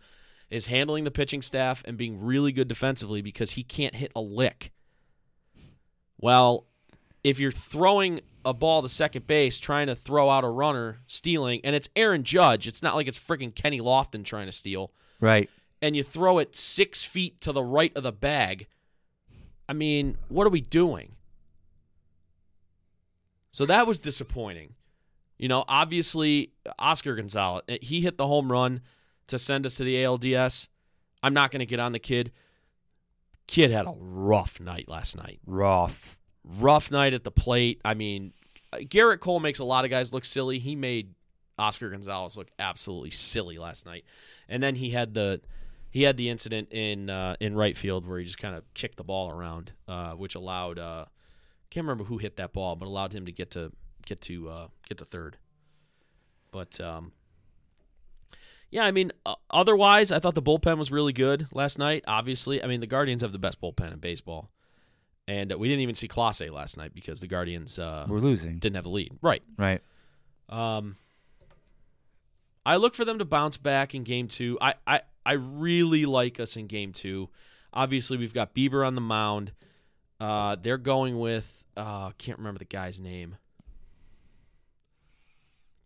[0.50, 4.20] is handling the pitching staff and being really good defensively because he can't hit a
[4.20, 4.72] lick.
[6.18, 6.66] Well,
[7.22, 11.60] if you're throwing a ball to second base, trying to throw out a runner, stealing,
[11.64, 15.50] and it's Aaron Judge, it's not like it's freaking Kenny Lofton trying to steal, Right.
[15.82, 18.68] and you throw it six feet to the right of the bag.
[19.68, 21.12] I mean, what are we doing?
[23.50, 24.74] So that was disappointing.
[25.38, 28.80] You know, obviously, Oscar Gonzalez, eh, he hit the home run
[29.28, 30.68] to send us to the ALDS.
[31.22, 32.32] I'm not going to get on the kid.
[33.46, 35.40] Kid had a rough night last night.
[35.46, 36.18] Rough.
[36.58, 37.80] Rough night at the plate.
[37.84, 38.32] I mean,
[38.74, 40.58] Gerrit Cole makes a lot of guys look silly.
[40.58, 41.14] He made
[41.58, 44.04] Oscar Gonzalez look absolutely silly last night.
[44.48, 45.40] And then he had the
[45.94, 48.96] he had the incident in uh, in right field where he just kind of kicked
[48.96, 51.04] the ball around, uh, which allowed uh,
[51.70, 53.70] can't remember who hit that ball, but allowed him to get to
[54.04, 55.36] get to uh, get to third.
[56.50, 57.12] But um,
[58.72, 62.02] yeah, I mean, uh, otherwise, I thought the bullpen was really good last night.
[62.08, 64.50] Obviously, I mean, the Guardians have the best bullpen in baseball,
[65.28, 68.58] and uh, we didn't even see Clase last night because the Guardians uh, We're losing.
[68.58, 69.12] didn't have the lead.
[69.22, 69.44] Right.
[69.56, 69.80] Right.
[70.48, 70.96] Um,
[72.66, 74.58] I look for them to bounce back in game two.
[74.60, 77.28] I, I, I really like us in game two.
[77.72, 79.52] Obviously, we've got Bieber on the mound.
[80.20, 83.36] Uh, they're going with uh, can't remember the guy's name.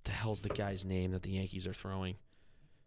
[0.05, 2.17] The hell's the guy's name that the Yankees are throwing?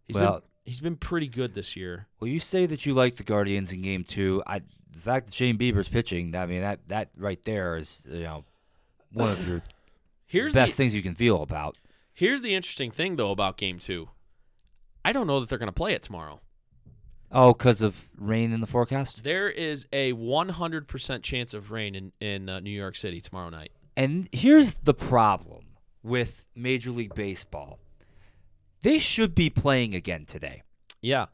[0.08, 2.08] He's Well- been he's been pretty good this year.
[2.20, 4.44] Well, you say that you like the Guardians in Game Two.
[4.46, 8.22] I, the fact that Shane Bieber's pitching, I mean that that right there is you
[8.24, 8.44] know
[9.14, 9.62] one of your
[10.26, 11.78] Here's best the, things you can feel about.
[12.14, 14.10] here's the interesting thing though about game two.
[15.04, 16.42] I don't know that they're going to play it tomorrow.
[17.32, 19.24] Oh, because of rain in the forecast.
[19.24, 23.72] There is a 100% chance of rain in in uh, New York City tomorrow night.
[23.96, 25.66] And here's the problem
[26.04, 27.80] with Major League Baseball.
[28.82, 30.64] They should be playing again today.
[31.02, 31.28] Yeah.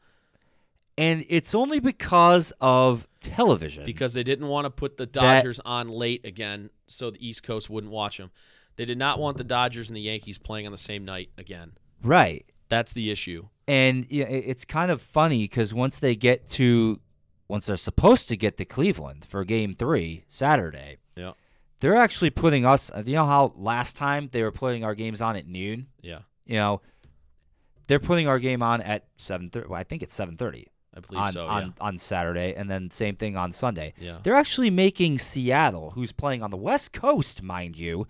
[0.96, 3.84] and it's only because of television.
[3.84, 7.68] because they didn't want to put the Dodgers on late again so the East Coast
[7.68, 8.30] wouldn't watch them.
[8.76, 11.72] They did not want the Dodgers and the Yankees playing on the same night again.
[12.02, 13.48] right, That's the issue.
[13.68, 16.98] And yeah, it- it's kind of funny because once they get to,
[17.46, 21.32] once they're supposed to get to Cleveland for Game Three Saturday, Yeah.
[21.80, 22.90] they're actually putting us.
[22.90, 25.86] Uh, you know how last time they were putting our games on at noon.
[26.02, 26.80] Yeah, You know,
[27.86, 29.68] they're putting our game on at seven thirty.
[29.68, 31.46] Well, I think it's seven thirty I believe on so.
[31.46, 33.94] on on Saturday, and then same thing on Sunday.
[33.98, 34.12] yeah.
[34.12, 34.18] Yeah.
[34.22, 38.06] They're actually making Seattle, who's playing on the West Coast, mind you.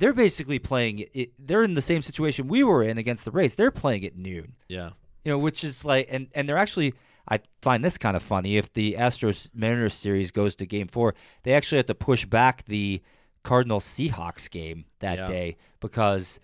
[0.00, 1.30] They're basically playing it.
[1.38, 3.54] They're in the same situation we were in against the Rays.
[3.54, 4.54] They're playing at noon.
[4.68, 4.90] Yeah.
[5.24, 6.94] You know, which is like, and and they're actually.
[7.28, 8.56] I find this kind of funny.
[8.56, 12.64] If the Astros Mariners series goes to Game Four, they actually have to push back
[12.64, 13.00] the
[13.44, 15.28] Cardinals Seahawks game that Yeah.
[15.28, 16.40] day because,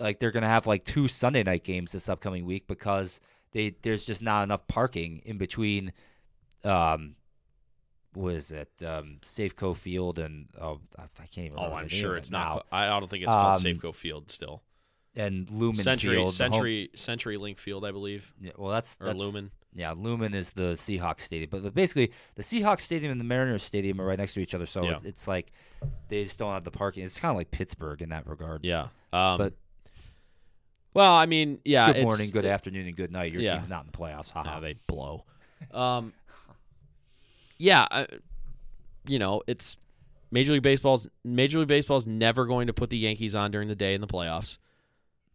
[0.00, 3.20] like, they're gonna have like two Sunday night games this upcoming week because
[3.52, 5.92] they there's just not enough parking in between.
[6.64, 7.14] Um,
[8.14, 8.70] what is it?
[8.84, 11.58] Um, Safeco Field and oh, I can't even.
[11.58, 12.66] Oh, I'm sure it's it not.
[12.72, 12.78] now.
[12.78, 14.62] I don't think it's called Um, Safeco Field still.
[15.16, 16.32] And Lumen Century, Field.
[16.32, 19.50] Century, Century Link Field, I believe, Yeah, well, that's or that's, Lumen.
[19.74, 24.00] Yeah, Lumen is the Seahawks stadium, but basically the Seahawks stadium and the Mariners stadium
[24.00, 24.96] are right next to each other, so Yeah.
[24.98, 25.52] it- it's like
[26.08, 27.04] they just don't have the parking.
[27.04, 28.64] It's kind of like Pittsburgh in that regard.
[28.64, 28.88] Yeah.
[29.12, 29.54] Um, But-
[30.94, 31.92] well, I mean, yeah.
[31.92, 33.32] good morning, good it- afternoon, and good night.
[33.32, 33.56] Your yeah.
[33.56, 34.34] team's not in the playoffs.
[34.34, 34.60] No, Haha.
[34.60, 35.24] they blow.
[35.72, 36.12] Um,
[37.58, 38.06] yeah, I,
[39.06, 39.76] you know, it's
[40.30, 43.76] Major League Baseball's Major League Baseball's never going to put the Yankees on during the
[43.76, 44.58] day in the playoffs.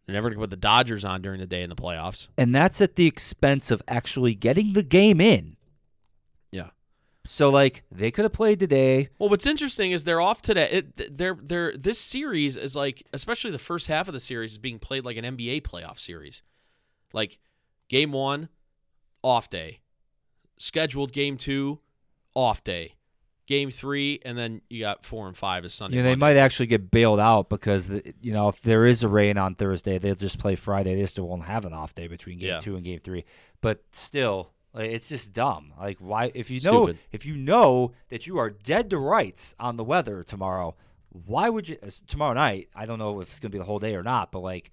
[0.05, 2.27] They're never going to put the Dodgers on during the day in the playoffs.
[2.37, 5.55] and that's at the expense of actually getting the game in.
[6.51, 6.69] Yeah.
[7.25, 9.09] So like they could have played today.
[9.17, 10.69] Well, what's interesting is they're off today.
[10.71, 14.57] It, they're they're this series is like, especially the first half of the series is
[14.57, 16.43] being played like an NBA playoff series.
[17.13, 17.39] Like,
[17.89, 18.49] game one,
[19.21, 19.79] off day.
[20.57, 21.79] Scheduled game two,
[22.35, 22.95] off day.
[23.45, 25.97] Game three, and then you got four and five is Sunday.
[25.97, 26.35] Know, they Monday.
[26.35, 29.55] might actually get bailed out because the, you know if there is a rain on
[29.55, 30.95] Thursday, they'll just play Friday.
[30.95, 32.59] They still won't have an off day between game Yeah.
[32.59, 33.25] two and game three.
[33.59, 35.73] But still, like, it's just dumb.
[35.77, 36.31] Like why?
[36.33, 36.99] If you know Stupid.
[37.11, 40.77] if you know that you are dead to rights on the weather tomorrow,
[41.09, 41.75] why would you?
[41.85, 44.31] uh, Tomorrow night, I don't know if it's gonna be the whole day or not,
[44.31, 44.71] but like,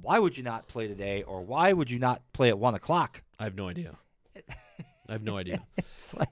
[0.00, 3.24] why would you not play today, or why would you not play at one o'clock?
[3.36, 3.96] I have no idea.
[5.10, 5.60] I have no idea.
[5.96, 6.28] It's like,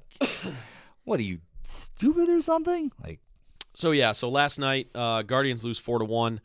[1.04, 2.90] what are you stupid or something?
[3.02, 3.20] Like,
[3.74, 6.40] So yeah, so last night, uh, Guardians lose four to one.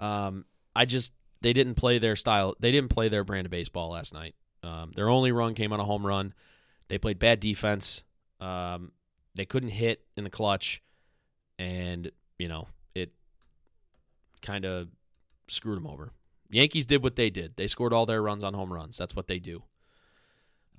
[0.00, 2.54] Um, I just they didn't play their style.
[2.60, 4.34] They didn't play their brand of baseball last night.
[4.62, 6.34] Um, their only run came on a home run.
[6.88, 8.04] They played bad defense.
[8.40, 8.92] Um,
[9.34, 10.82] they couldn't hit in the clutch,
[11.58, 13.12] and you know it
[14.40, 14.88] kind of
[15.48, 16.12] screwed them over.
[16.48, 17.56] Yankees did what they did.
[17.56, 18.96] They scored all their runs on home runs.
[18.96, 19.62] That's what they do.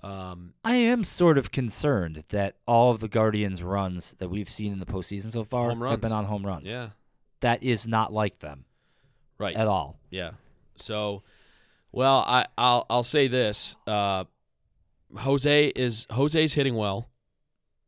[0.03, 4.73] Um, I am sort of concerned that all of the Guardians' runs that we've seen
[4.73, 6.69] in the postseason so far have been on home runs.
[6.69, 6.89] yeah,
[7.39, 8.65] That is not like them
[9.37, 9.55] right.
[9.55, 9.97] at all.
[10.09, 10.31] Yeah.
[10.75, 11.21] So,
[11.93, 13.75] well, I I'll I'll say this.
[13.87, 14.25] Uh,
[15.15, 17.07] Jose is Jose's hitting well.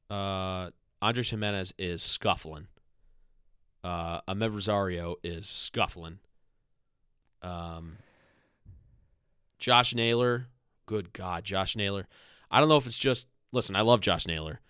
[0.09, 0.69] Uh,
[1.01, 2.67] Andres Giménez is scuffling.
[3.83, 6.19] Uh, Amed Rosario is scuffling.
[7.41, 7.97] Um,
[9.59, 10.47] Josh Naylor,
[10.85, 12.07] good God, Josh Naylor.
[12.49, 13.75] I don't know if it's just listen.
[13.75, 14.61] I love Josh Naylor.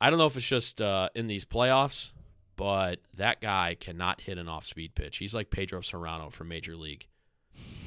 [0.00, 2.10] I don't know if it's just uh, in these playoffs,
[2.56, 5.18] but that guy cannot hit an off-speed pitch.
[5.18, 7.06] He's like Pedro Cerrano from Major League.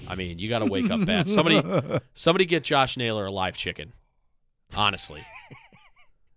[0.07, 1.27] I mean, you got to wake up bad.
[1.27, 1.61] Somebody,
[2.15, 3.93] somebody get Josh Naylor a live chicken,
[4.75, 5.21] honestly,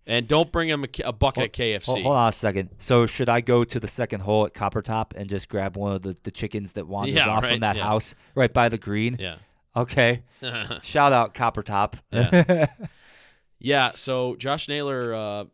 [0.06, 1.84] and don't bring him a bucket of KFC.
[1.86, 2.68] Hold, hold on a second.
[2.76, 5.92] So should I go to the second hole at Copper Top and just grab one
[5.92, 7.84] of the, the chickens that wanders Yeah, off right, from that yeah.
[7.84, 9.16] house right by the green?
[9.18, 9.36] Yeah,
[9.74, 10.22] Okay.
[10.82, 11.96] Shout out Copper Top.
[12.10, 12.66] Yeah.
[13.58, 13.92] yeah.
[13.94, 15.44] So Josh Naylor, uh,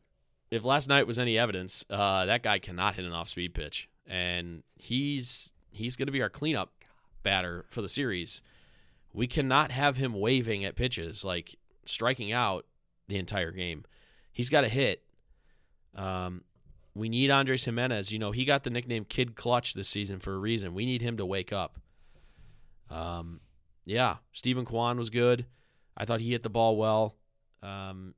[0.50, 4.62] if last night was any evidence, uh, that guy cannot hit an off-speed pitch, and
[4.76, 6.72] he's he's going to be our cleanup
[7.22, 8.42] batter for the series.
[9.12, 12.66] We cannot have him waving at pitches like striking out
[13.09, 13.85] the entire game.
[14.33, 15.02] He's got to hit.
[15.94, 16.44] Um,
[16.94, 18.10] we need Andres Giménez.
[18.10, 20.75] You know, he got the nickname Kid Clutch this season for a reason.
[20.75, 21.79] We need him to wake up.
[22.90, 23.40] Um,
[23.88, 25.46] yeah, Steven Kwan was good.
[25.96, 27.14] I thought he hit the ball well.
[27.62, 28.14] Um,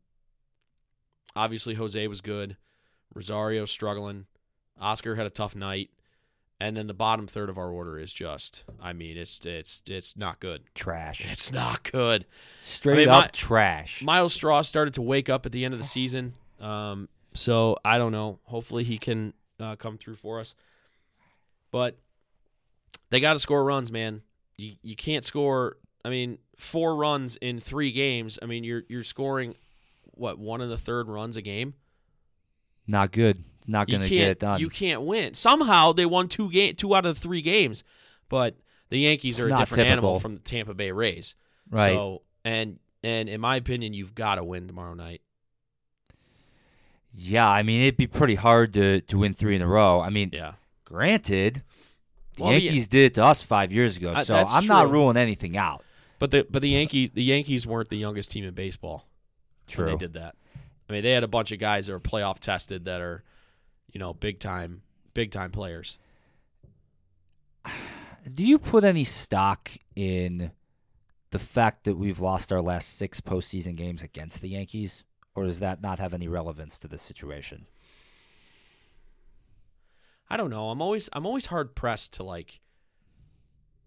[1.34, 2.56] obviously, Jose was good.
[3.14, 4.26] Rosario struggling.
[4.80, 5.90] Oscar had a tough night.
[6.62, 10.14] And then the bottom third of our order is just, I mean, it's it's it's
[10.14, 10.62] not good.
[10.74, 11.24] trash.
[11.30, 12.26] It's not good.
[12.60, 14.02] Straight mean, up my- trash.
[14.02, 16.34] Myles Straw started to wake up at the end of the season.
[16.60, 18.40] Um, so I don't know.
[18.42, 20.54] Hopefully he can uh, come through for us.
[21.70, 21.96] But
[23.08, 24.20] they got to score runs, man.
[24.62, 25.76] You you can't score.
[26.04, 28.38] I mean, four runs in three games.
[28.42, 29.54] I mean, you're you're scoring
[30.12, 31.74] what one and the third runs a game.
[32.86, 33.42] Not good.
[33.66, 34.58] Not going to get it done.
[34.58, 35.34] you can't win.
[35.34, 37.84] Somehow they won two game two out of the three games,
[38.28, 38.56] but
[38.88, 41.36] the Yankees It's are a different animal from the Tampa Bay Rays.
[41.70, 41.92] right.
[41.94, 45.20] So and and in my opinion, you've got to win tomorrow night.
[47.14, 50.00] yeah, I mean it'd be pretty hard to to win three in a row.
[50.00, 50.54] I mean, Yeah.
[50.84, 51.62] granted,
[52.40, 54.90] the Well, the- Yankees did it to us five years ago, Uh, so I'm not
[54.90, 55.84] ruling anything out.
[56.18, 59.06] But the but the Yankees the Yankees weren't the youngest team in baseball.
[59.68, 59.86] when True.
[59.90, 60.34] they did that.
[60.88, 63.22] I mean, they had a bunch of guys that were playoff tested that are,
[63.92, 64.82] you know, big time,
[65.14, 65.96] big time players.
[68.34, 70.50] Do you put any stock in
[71.30, 75.60] the fact that we've lost our last six postseason games against the Yankees, or does
[75.60, 77.66] that not have any relevance to this situation?
[80.30, 80.70] I don't know.
[80.70, 82.60] I'm always I'm always hard pressed to like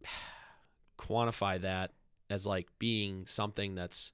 [0.97, 1.91] quantify that
[2.29, 4.11] as like being something that's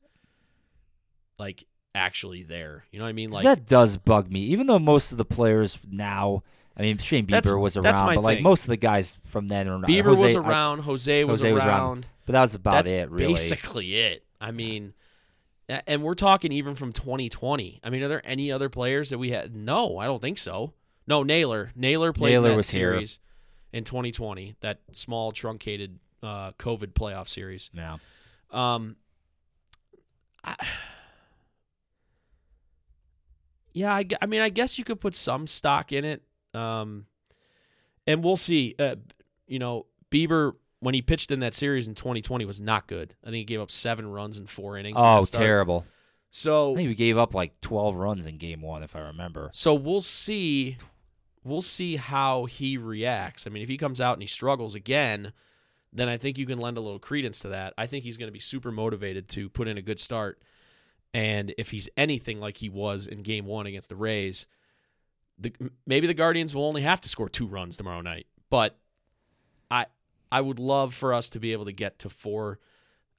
[1.37, 1.65] like
[1.95, 2.85] actually there.
[2.91, 3.31] You know what I mean?
[3.31, 4.41] Like that does bug me.
[4.41, 6.43] Even though most of the players now,
[6.77, 8.43] I mean, Shane Bieber was around, but like thing.
[8.43, 9.89] most of the guys from then are not.
[9.89, 11.69] Bieber Jose, was I- around, Jose was Jose was around.
[11.79, 13.33] around, but that was about That's it, really.
[13.33, 14.23] basically it.
[14.41, 14.93] I mean,
[15.67, 17.81] and we're talking even from 2020.
[17.83, 19.55] I mean, are there any other players that we had?
[19.55, 20.73] No, I don't think so.
[21.09, 21.71] No, Naylor.
[21.75, 22.93] Naylor played Naylor in that was here.
[22.93, 23.19] series
[23.73, 27.69] in 2020, that small truncated uh, COVID playoff series.
[27.73, 27.97] Yeah.
[28.51, 28.95] Um,
[30.43, 30.55] I,
[33.73, 36.21] yeah, I, I mean, I guess you could put some stock in it.
[36.53, 37.05] Um,
[38.07, 38.75] and we'll see.
[38.79, 38.95] Uh,
[39.47, 43.13] you know, Bieber when he pitched in that series in 2020 was not good.
[43.23, 44.97] I think he gave up seven runs in four innings.
[44.99, 45.85] Oh, terrible.
[45.87, 45.91] I
[46.31, 49.49] So, think we gave up like 12 runs in game one, if I remember.
[49.53, 50.77] so we'll see.
[51.43, 53.47] We'll see how he reacts.
[53.47, 55.31] I mean, if he comes out and he struggles again,
[55.93, 57.73] then I think you can lend a little credence to that.
[57.77, 60.41] I think he's going to be super motivated to put in a good start.
[61.13, 64.47] And if he's anything like he was in game one against the Rays,
[65.39, 65.53] the,
[65.87, 68.27] maybe the Guardians will only have to score two runs tomorrow night.
[68.49, 68.77] But
[69.71, 69.85] I
[70.31, 72.59] I would love for us to be able to get to four.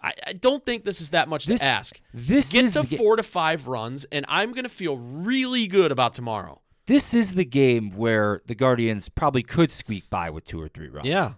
[0.02, 2.00] I, I don't think this is that much This- to ask.
[2.14, 6.14] This Get to four to five runs, and I'm going to feel really good about
[6.14, 6.59] tomorrow.
[6.90, 10.88] This is the game where the Guardians probably could squeak by with two or three
[10.88, 11.06] runs.
[11.06, 11.34] Yeah.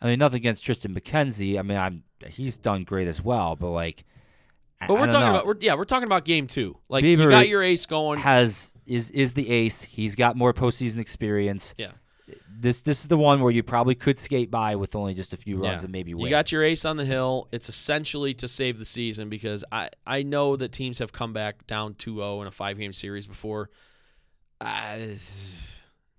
[0.00, 1.58] I mean, nothing against Triston McKenzie.
[1.58, 4.04] I mean, I'm he's done great as well, but like,
[4.80, 5.30] But I we're don't talking know.
[5.34, 6.76] about we're, yeah, we're talking about game two.
[6.88, 8.20] Like you Bieber got your ace going.
[8.20, 9.82] has is is the ace.
[9.82, 11.74] He's got more postseason experience.
[11.78, 11.90] yeah.
[12.58, 15.36] This this is the one where you probably could skate by with only just a
[15.36, 15.84] few runs Yeah.
[15.86, 16.24] and maybe win.
[16.24, 17.48] You got your ace on the hill.
[17.52, 21.66] It's essentially to save the season because I, I know that teams have come back
[21.66, 23.68] down 2-0 in a five game series before.
[24.60, 25.16] I,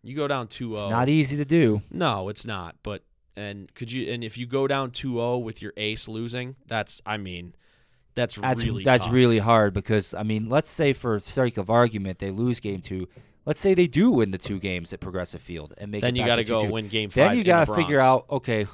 [0.03, 0.83] you go down 2-0.
[0.83, 1.81] It's not easy to do.
[1.91, 2.75] No, it's not.
[2.83, 3.03] But
[3.35, 7.17] and could you and if you go down 2-0 with your ace losing, that's I
[7.17, 7.53] mean,
[8.15, 9.13] that's, That's really that's tough.
[9.13, 13.07] really hard because I mean, let's say for sake of argument they lose game two.
[13.45, 16.19] Let's say they do win the two games at Progressive Field and make Then it
[16.19, 16.71] you got to go 2-2.
[16.71, 18.67] win game 5 Then you got to figure out, okay,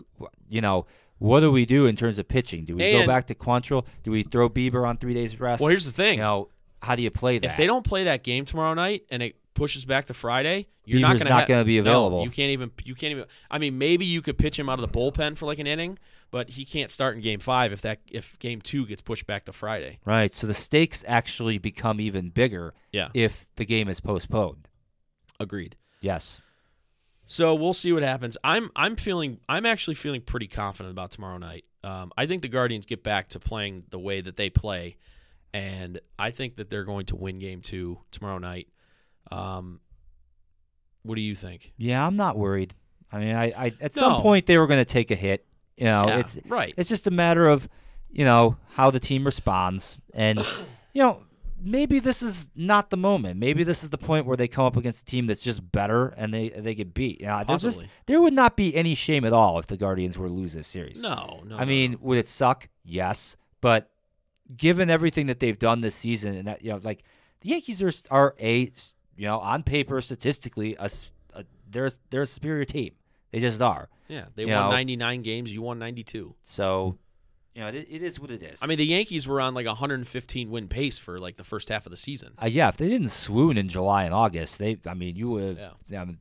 [0.49, 0.87] you know,
[1.19, 2.65] what do we do in terms of pitching?
[2.65, 3.85] Do we go back to Quantrill?
[4.01, 5.61] Do we throw Bieber on three days rest?
[5.61, 6.15] Well, here's the thing.
[6.15, 6.49] you know,
[6.81, 7.51] how do you play that?
[7.51, 10.99] If they don't play that game tomorrow night and it pushes back to Friday, you're
[11.01, 12.23] not Bieber's going not ha- gonna be No, available.
[12.23, 12.71] you can't even.
[12.83, 13.25] You can't even.
[13.51, 15.97] I mean, maybe you could pitch him out of the bullpen for like an inning,
[16.31, 19.45] but he can't start in Game Five if that if Game Two gets pushed back
[19.45, 19.99] to Friday.
[20.05, 24.67] right, so the stakes actually become even bigger Yeah, if the game is postponed.
[25.39, 25.75] agreed.
[26.01, 26.41] Yes.
[27.25, 28.37] So we'll see what happens.
[28.43, 31.63] I'm I'm feeling I'm actually feeling pretty confident about tomorrow night.
[31.83, 34.97] Um, I think the Guardians get back to playing the way that they play,
[35.53, 38.67] and I think that they're going to win Game Two tomorrow night.
[39.33, 39.79] Um,
[41.03, 41.73] what do you think?
[41.77, 42.73] Yeah, I'm not worried.
[43.11, 45.45] I mean, I, I at some point they were going to take a hit.
[45.77, 46.73] You know, Yeah, it's right.
[46.77, 47.67] it's just a matter of,
[48.11, 50.39] you know, how the team responds, and
[50.93, 51.23] you know,
[51.61, 53.39] maybe this is not the moment.
[53.39, 56.09] Maybe this is the point where they come up against a team that's just better
[56.17, 57.21] and they they get beat.
[57.21, 60.27] You know, just there would not be any shame at all if the Guardians were
[60.27, 61.01] to lose this series.
[61.01, 61.55] No, no.
[61.57, 61.97] I no, mean, no.
[62.01, 62.69] would it suck?
[62.83, 63.89] Yes, but
[64.55, 67.03] given everything that they've done this season, and that you know, like
[67.41, 68.71] the Yankees are are a
[69.17, 70.89] you know on paper statistically a,
[71.33, 72.93] a they're they're a superior team.
[73.31, 73.89] They just are.
[74.07, 75.51] yeah, they you won know- 99 games.
[75.53, 76.35] You won 92.
[76.43, 76.99] So,
[77.55, 78.59] you know, it, it is what it is.
[78.61, 81.69] I mean, the Yankees were on like a 115 win pace for like the first
[81.69, 82.33] half of the season.
[82.39, 85.57] uh, yeah, if they didn't swoon in July and August, they, I mean, you would.
[85.57, 85.71] Yeah.
[85.87, 86.01] Yeah.
[86.03, 86.19] I, mean,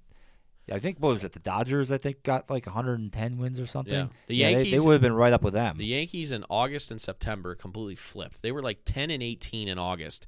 [0.72, 1.32] I think what was it?
[1.32, 3.92] The Dodgers, I think, got like 110 wins or something.
[3.92, 4.06] Yeah.
[4.26, 5.76] The Yeah, they- they, would have been right up with them.
[5.76, 8.40] The Yankees in August and September completely flipped.
[8.40, 10.26] They were like 10 and 18 in August,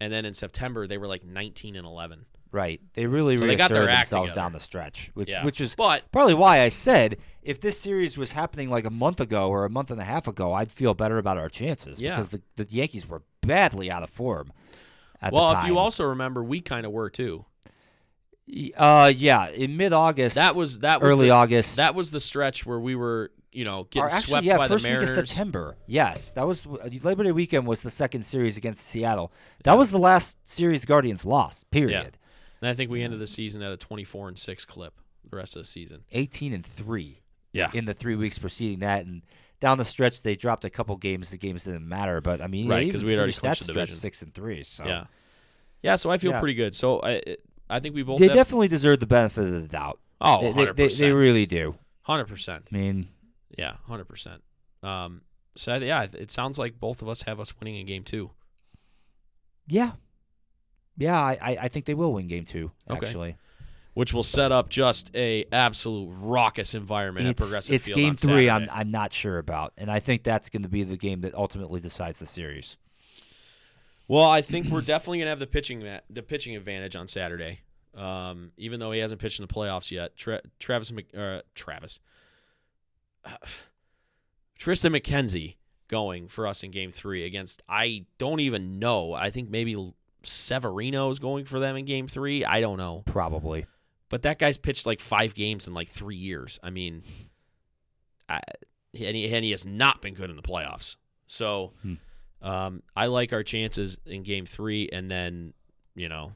[0.00, 2.26] and then in September they were like 19 and 11.
[2.52, 2.80] Right.
[2.94, 4.40] They really So they got their act themselves together.
[4.46, 5.44] down the stretch, which Yeah.
[5.44, 9.20] which is But probably why I said if this series was happening like a month
[9.20, 12.12] ago or a month and a half ago, I'd feel better about our chances Yeah.
[12.16, 14.52] because the, the Yankees were badly out of form.
[15.20, 17.44] At well, if you also remember, we kind of were too.
[18.76, 22.64] Uh, yeah, in mid-August, That was that was early the, August, That was the stretch
[22.64, 25.76] where we were, you know, getting actually, swept yeah, by first the week of September.
[25.86, 29.32] Yes, that was uh, Labor Day weekend was the second series against Seattle.
[29.64, 31.70] That was the last series the Guardians lost.
[31.70, 32.18] Period.
[32.60, 34.94] And I think we ended the season at a 24 and 6 clip
[35.28, 36.04] the rest of the season.
[36.12, 37.22] 18 and three.
[37.52, 37.70] Yeah.
[37.72, 39.22] in the three weeks preceding that, and
[39.60, 41.30] down the stretch they dropped a couple games.
[41.30, 43.72] The games didn't matter, but I mean, Right, because we had already clinched that the
[43.72, 43.96] division.
[43.96, 44.62] six and three.
[44.62, 45.04] So Yeah.
[45.82, 46.40] Yeah, so I feel Yeah.
[46.40, 46.74] pretty good.
[46.74, 47.22] So I
[47.70, 49.98] I think we both they have, definitely deserve the benefit of the doubt.
[50.20, 51.76] Oh, They- they, they, they really do.
[52.06, 52.62] 100%.
[52.72, 53.08] I mean,
[53.56, 54.40] Yeah, 100%.
[54.82, 55.22] Um
[55.56, 58.30] so yeah, it sounds like both of us have us winning in game 2.
[59.66, 59.92] yeah,
[60.96, 61.20] yeah.
[61.20, 62.70] I, I, think they will win game two.
[62.88, 63.06] Okay.
[63.06, 63.36] Actually,
[63.94, 68.10] Which will set up just a absolute raucous environment at it's, Progressive it's Field game
[68.10, 68.50] on three.
[68.50, 71.34] I'm I'm not sure about, and I think that's going to be the game that
[71.34, 72.76] ultimately decides the series.
[74.08, 77.60] Well, I think we're definitely gonna have the pitching ma- the pitching advantage on Saturday.
[77.94, 81.98] Um, even though he hasn't pitched in the playoffs yet, Tra- Travis Mc- uh, Travis
[84.58, 85.56] Triston McKenzie
[85.88, 89.12] going for us in Game Three against I don't even know.
[89.12, 92.44] I think maybe Severino is going for them in Game Three.
[92.44, 93.66] I don't know, Probably.
[94.08, 96.58] but that guy's pitched like five games in like three years.
[96.62, 97.02] I mean,
[98.28, 98.40] I,
[98.94, 100.96] and, he, and he has not been good in the playoffs.
[101.28, 101.94] So, Hmm.
[102.42, 105.52] um, I like our chances in Game Three, and then
[105.94, 106.32] you know,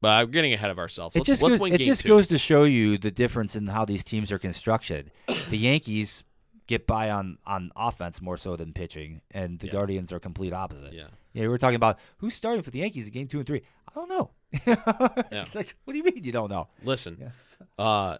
[0.00, 1.14] but I'm getting ahead of ourselves.
[1.16, 2.08] It Let's, just let's goes, it just Two.
[2.08, 5.10] goes to show you the difference in how these teams are constructed.
[5.50, 6.24] the Yankees
[6.66, 9.72] get by on on offense more so than pitching, and the Yeah.
[9.74, 10.92] Guardians are complete opposite.
[10.92, 13.62] yeah, Yeah, we're talking about who's starting for the Yankees in game two and three.
[13.88, 14.30] I don't know.
[15.30, 16.68] It's like, what do you mean you don't know?
[16.82, 17.84] listen, Yeah.
[17.84, 18.18] uh,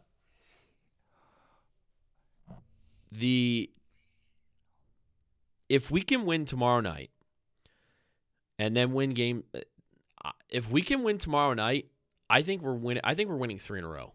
[3.13, 3.71] the
[5.69, 7.11] if we can win tomorrow night,
[8.59, 9.45] and then win game,
[10.49, 11.87] if we can win tomorrow night,
[12.29, 13.03] I think we're winning.
[13.05, 14.15] I think we're winning three in a row.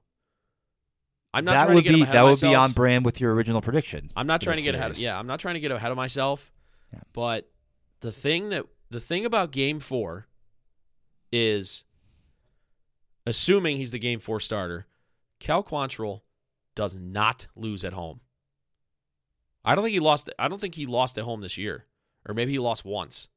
[1.34, 3.34] I'm not that trying would to get be that would be on brand with your
[3.34, 4.12] original prediction.
[4.16, 4.92] I'm not trying to get ahead.
[4.92, 5.06] Of, series.
[5.06, 6.52] yeah, I'm not trying to get ahead of myself.
[6.92, 7.00] Yeah.
[7.14, 7.50] But
[8.02, 10.28] the thing that the thing about Game Four
[11.32, 11.84] is,
[13.28, 14.88] assuming he's the Game Four starter,
[15.40, 16.22] Cal Quantrill
[16.74, 18.22] does not lose at home.
[19.64, 20.32] I don't think he lost.
[20.40, 21.86] I don't think he lost at home this year,
[22.28, 23.30] or maybe he lost once.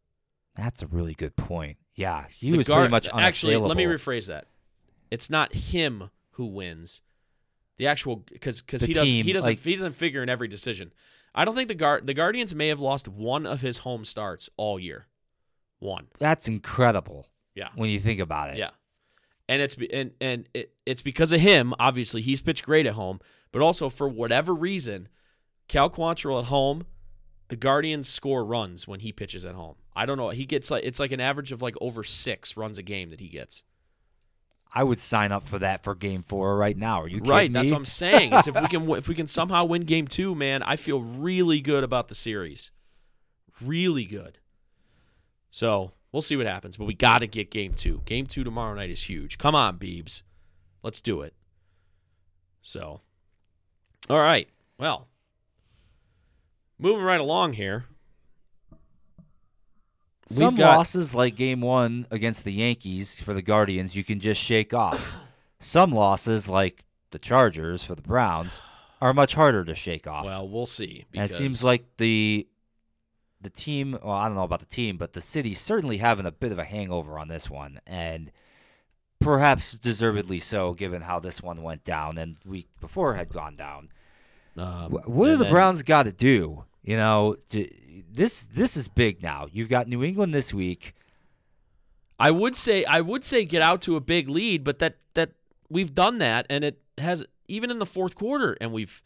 [0.54, 1.76] That's a really good point.
[1.94, 3.56] Yeah, he The was guard- pretty much actually.
[3.56, 4.46] Let me rephrase that.
[5.10, 7.02] It's not him who wins.
[7.76, 10.92] The actual because because he doesn't he doesn't like- he doesn't figure in every decision.
[11.34, 14.48] I don't think the guard the Guardians may have lost one of his home starts
[14.56, 15.06] all year.
[15.80, 16.06] One.
[16.18, 17.68] That's incredible Yeah.
[17.74, 18.58] when you think about it.
[18.58, 18.70] Yeah.
[19.48, 21.74] And it's and and it, it's because of him.
[21.78, 23.20] Obviously, he's pitched great at home,
[23.50, 25.08] but also for whatever reason,
[25.68, 26.86] Cal Quantrill at home,
[27.52, 29.74] the Guardians score runs when he pitches at home.
[29.94, 30.30] I don't know.
[30.30, 33.20] He gets like it's like an average of like over six runs a game that
[33.20, 33.62] he gets.
[34.74, 37.02] I would sign up for that for Game Four right now.
[37.02, 37.72] Are you kidding Right, that's me?
[37.72, 38.32] what I'm saying.
[38.32, 41.84] If we can if we can somehow win game 2, man, I feel really good
[41.84, 42.70] about the series.
[43.60, 44.38] Really good.
[45.50, 48.00] So, we'll see what happens, but we got to get game 2.
[48.06, 49.36] Game 2 tomorrow night is huge.
[49.36, 50.22] Come on, Beebs.
[50.82, 51.34] Let's do it.
[52.62, 53.02] So,
[54.08, 54.48] all right.
[54.78, 55.06] Well,
[56.82, 57.84] moving right along here.
[60.26, 64.20] Some We've got- losses, like Game One against the Yankees for the Guardians, you can
[64.20, 65.14] just shake off.
[65.58, 68.62] Some losses, like the Chargers for the Browns,
[69.00, 70.24] are much harder to shake off.
[70.24, 71.04] Well, we'll see.
[71.14, 72.46] and it seems like the
[73.40, 73.98] the team.
[74.00, 76.58] Well, I don't know about the team, but the city's certainly having a bit of
[76.60, 78.30] a hangover on this one, and
[79.18, 83.88] perhaps deservedly so, given how this one went down and week before had gone down.
[84.56, 86.64] um, Wh- what do the Browns got to do?
[86.82, 87.68] You know, to,
[88.10, 89.46] this this is big now.
[89.52, 90.94] You've got New England this week.
[92.18, 95.32] I would say I would say get out to a big lead, but that that
[95.68, 99.02] we've done that and it has even in the fourth quarter and we've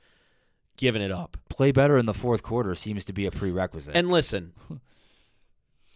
[0.76, 1.36] given it up.
[1.48, 3.96] Play better in the fourth quarter seems to be a prerequisite.
[3.96, 4.52] And listen,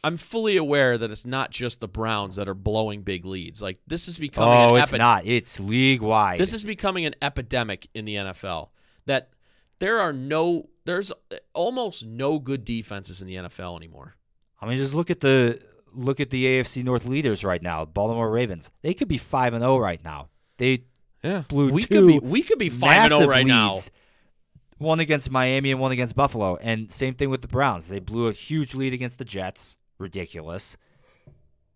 [0.04, 3.60] I'm fully aware that it's not just the Browns that are blowing big leads.
[3.60, 5.26] Like this is becoming oh, an it's epi- not.
[5.26, 6.38] It's league wide.
[6.38, 8.68] This is becoming an epidemic in the NFL
[9.06, 9.30] that
[9.80, 11.12] there are no there's
[11.52, 14.14] almost no good defenses in the NFL anymore.
[14.60, 15.60] I mean, just look at the
[15.92, 17.84] look at the AFC North leaders right now.
[17.84, 18.70] Baltimore Ravens.
[18.82, 20.28] They could be five and zero right now.
[20.58, 20.84] They
[21.22, 21.42] Yeah.
[21.48, 23.80] blew we two could be we could be 5 and 0 massive right now.
[24.78, 27.88] One against Miami and one against Buffalo, and same thing with the Browns.
[27.88, 29.76] They blew a huge lead against the Jets.
[29.98, 30.78] Ridiculous.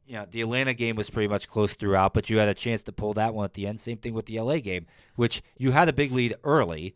[0.06, 2.82] you know, the Atlanta game was pretty much close throughout, but you had a chance
[2.82, 3.80] to pull that one at the end.
[3.80, 4.86] Same thing with the LA game,
[5.16, 6.94] which you had a big lead early.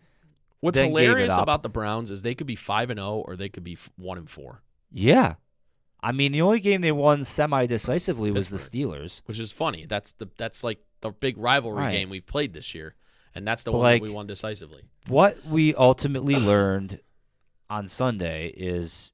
[0.61, 3.23] What's then gave it hilarious about the Browns is they could be five and zero
[3.27, 5.35] or they could be one and four, Yeah.
[6.01, 9.23] I mean, the only game they won semi decisively was the Steelers.
[9.27, 9.85] which is funny.
[9.87, 11.93] That's the that's like the big rivalry Right.
[11.93, 12.95] game we've played this year,
[13.35, 14.83] and that's the But, one like- that we won decisively.
[15.09, 17.01] What we ultimately learned
[17.69, 19.11] on Sunday is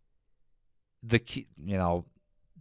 [1.03, 2.05] the you know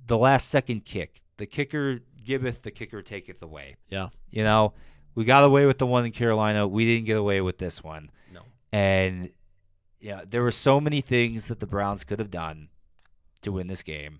[0.08, 1.22] the last second kick.
[1.38, 3.76] The kicker giveth, the kicker taketh away.
[3.90, 4.74] Yeah, You know,
[5.16, 6.66] we got away with the one in Carolina.
[6.68, 8.10] We didn't get away with this one.
[8.74, 9.30] And
[10.02, 12.70] yeah, there were so many things that the Browns could have done
[13.44, 14.20] to win this game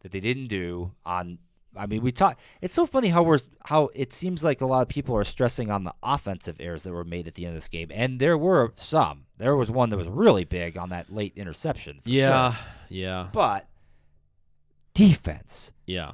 [0.00, 1.38] that they didn't do on
[1.76, 4.82] I mean, we talk it's so funny how we're how it seems like a lot
[4.82, 7.56] of people are stressing on the offensive errors that were made at the end of
[7.56, 7.90] this game.
[7.92, 9.24] And there were some.
[9.38, 12.00] There was one that was really big on that late interception.
[12.04, 12.64] yeah, sure.
[12.90, 13.66] yeah, But
[14.92, 15.72] defense.
[15.86, 16.12] yeah.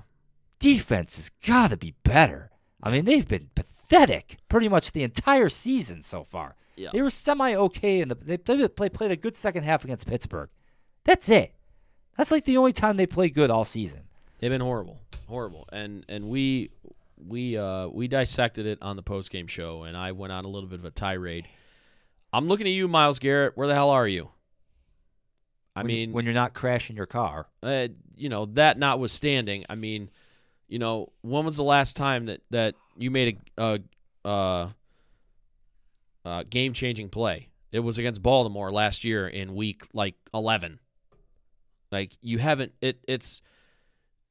[0.59, 2.51] Defense has got to be better.
[2.83, 6.55] I mean, they've been pathetic pretty much the entire season so far.
[6.81, 6.91] Yeah.
[6.93, 10.07] They were semi okay, and the, they played, played played a good second half against
[10.07, 10.49] Pittsburgh.
[11.05, 11.53] That's it.
[12.17, 14.03] That's like the only time they play good all season.
[14.39, 16.71] They've been horrible, horrible, and and we
[17.23, 20.49] we uh we dissected it on the post game show, and I went on a
[20.49, 21.47] little bit of a tirade.
[22.33, 23.57] I'm looking at you, Myles Garrett.
[23.57, 24.31] Where the hell are you?
[25.77, 29.65] I When you- mean, when you're not crashing your car, uh, you know that notwithstanding,
[29.69, 30.11] I mean,
[30.69, 33.63] you know, when was the last time that that you made a
[34.25, 34.71] a, uh,
[36.25, 37.49] uh, game changing play?
[37.73, 40.81] It was against Baltimore last year in week like eleven.
[41.93, 43.43] Like you haven't it it's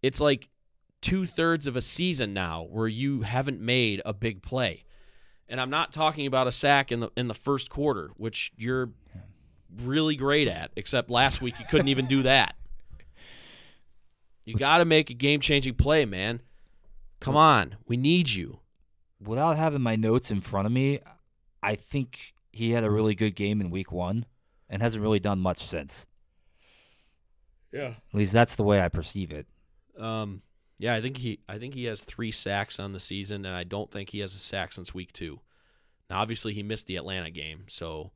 [0.01, 0.49] it's like
[1.01, 4.83] two thirds of a season now where you haven't made a big play.
[5.47, 8.89] And I'm not talking about a sack in the in the first quarter, which you're
[9.83, 12.55] really great at, except last week you couldn't even do that.
[14.45, 16.41] You got to make a game changing play, man.
[17.19, 17.75] Come on.
[17.87, 18.59] We need you.
[19.23, 20.99] without having my notes in front of me,
[21.61, 24.25] I think he had a really good game in week one
[24.69, 26.07] and hasn't really done much since.
[27.71, 27.93] Yeah.
[28.11, 29.47] At least that's the way I perceive it.
[29.97, 30.41] Um,
[30.77, 33.63] yeah, I think he I think he has three sacks on the season, and I
[33.63, 35.39] don't think he has a sack since week two.
[36.09, 38.11] Now, obviously, he missed the Atlanta game, so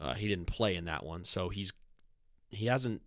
[0.00, 1.24] uh, he didn't play in that one.
[1.24, 1.72] So he's
[2.50, 3.02] he hasn't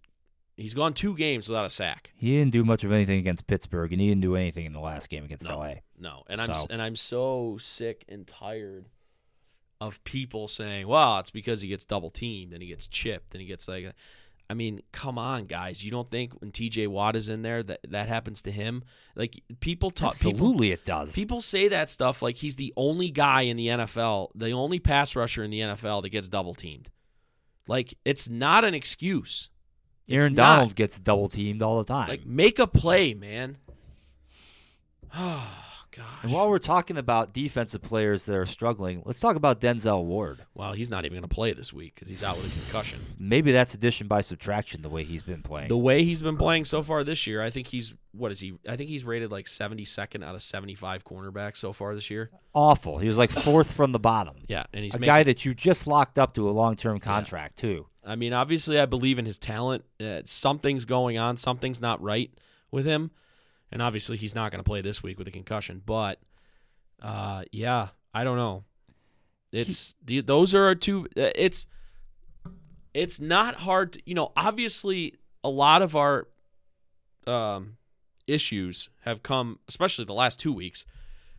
[0.58, 2.12] he's gone two games without a sack.
[2.18, 4.82] He didn't do much of anything against Pittsburgh, and he didn't do anything in the
[4.82, 5.58] last game against No.
[5.58, 5.74] LA.
[5.98, 8.90] No, and I'm So- and I'm so sick and tired
[9.86, 13.42] of people saying, "Well, it's because he gets double teamed and he gets chipped and
[13.42, 13.94] he gets like."
[14.48, 15.84] I mean, come on, guys!
[15.84, 16.86] You don't think when T.J.
[16.88, 18.84] Watt is in there that that happens to him?
[19.16, 21.14] Like people talk, people Absolutely, it does.
[21.14, 25.16] People say that stuff like he's the only guy in the NFL, the only pass
[25.16, 26.90] rusher in the NFL that gets double teamed.
[27.68, 29.50] Like it's not an excuse.
[30.08, 30.56] It's Aaron not.
[30.56, 32.10] Donald gets double teamed all the time.
[32.10, 33.58] Like make a play, man.
[35.96, 36.06] Gosh.
[36.24, 40.46] and while we're talking about defensive players that are struggling, let's talk about Denzel Ward.
[40.54, 43.00] well, he's not even going to play this week because he's out with a concussion.
[43.18, 45.70] Maybe that's addition by subtraction the way he's been playing.
[45.70, 48.58] The way he's been playing so far this year, I think he's what is he?
[48.68, 52.32] I think he's rated like 72nd out of 75 cornerbacks so far this year.
[52.54, 52.98] Awful.
[52.98, 54.36] He was like fourth from the bottom.
[54.48, 57.58] Yeah, and he's a making, guy that you just locked up to a long-term contract
[57.58, 57.88] too.
[58.06, 59.84] I mean, obviously, I believe in his talent.
[60.00, 61.38] Uh, something's going on.
[61.38, 62.32] Something's not right
[62.72, 63.12] with him,
[63.72, 65.82] and obviously, he's not going to play this week with a concussion.
[65.86, 66.20] But,
[67.02, 68.64] uh, yeah, I don't know.
[69.52, 71.08] It's the, those are our two.
[71.18, 71.68] uh, It's
[72.94, 74.32] it's not hard to you know.
[74.36, 76.28] Obviously, a lot of our
[77.28, 77.78] um,
[78.28, 80.86] issues have come, especially the last two weeks,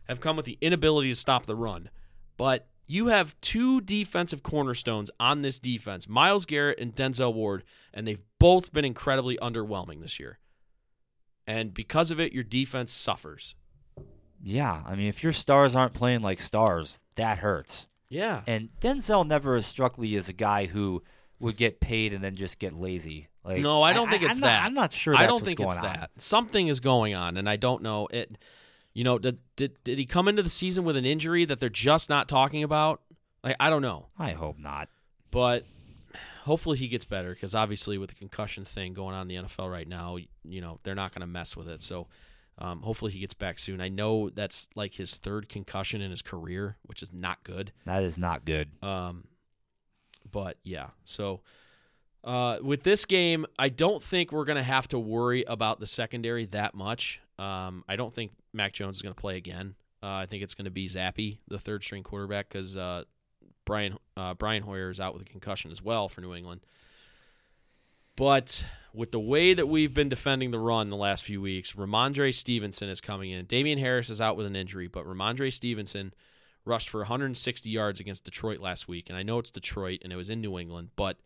[0.07, 1.89] have come with the inability to stop the run.
[2.37, 7.63] But you have two defensive cornerstones on this defense, Myles Garrett and Denzel Ward,
[7.93, 10.39] and they've both been incredibly underwhelming this year.
[11.47, 13.55] And because of it, your defense suffers.
[14.43, 17.87] Yeah, I mean, if your stars aren't playing like stars, that hurts.
[18.09, 18.41] Yeah.
[18.45, 21.03] And Denzel never has struck me as a guy who
[21.39, 23.29] would get paid and then just get lazy.
[23.43, 24.59] Like, no, I don't think it's I'm that.
[24.59, 25.15] Not, I'm not sure.
[25.15, 25.83] I don't think it's on.
[25.83, 26.11] that.
[26.17, 28.37] Something is going on, and I don't know it.
[28.93, 31.69] You know, did, did did he come into the season with an injury that they're
[31.69, 33.01] just not talking about?
[33.43, 34.89] Like, I don't know, I hope not.
[35.31, 35.63] but
[36.47, 39.71] hopefully he gets better because obviously with the concussion thing going on in the NFL
[39.71, 41.81] right now, you know they're not going to mess with it.
[41.81, 42.07] So
[42.57, 43.81] um, hopefully he gets back soon.
[43.81, 47.71] I know that's like his third concussion in his career, which is not good.
[47.85, 48.69] That is not good.
[48.81, 49.25] Um,
[50.31, 51.41] but yeah, so
[52.23, 55.87] uh, with this game, I don't think we're going to have to worry about the
[55.87, 57.21] secondary that much.
[57.37, 59.75] Um, I don't think Mac Jones is going to play again.
[60.01, 63.03] Uh, I think it's going to be Zappe, the third string quarterback, because uh,
[63.67, 66.61] Brian uh, Brian Hoyer is out with a concussion as well for New England.
[68.15, 72.33] But with the way that we've been defending the run the last few weeks, Rhamondre
[72.33, 73.45] Stevenson is coming in.
[73.45, 76.13] Damien Harris is out with an injury, but Rhamondre Stevenson
[76.65, 79.09] rushed for 160 yards against Detroit last week.
[79.09, 81.17] And I know it's Detroit and it was in New England, but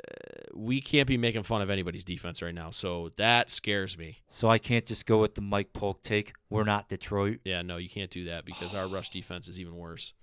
[0.00, 0.10] uh,
[0.54, 2.70] we can't be making fun of anybody's defense right now.
[2.70, 4.22] So that scares me.
[4.30, 6.32] So I can't just go with the Mike Polk take.
[6.48, 7.40] We're not Detroit.
[7.44, 10.14] Yeah, no, you can't do that because our rush defense is even worse.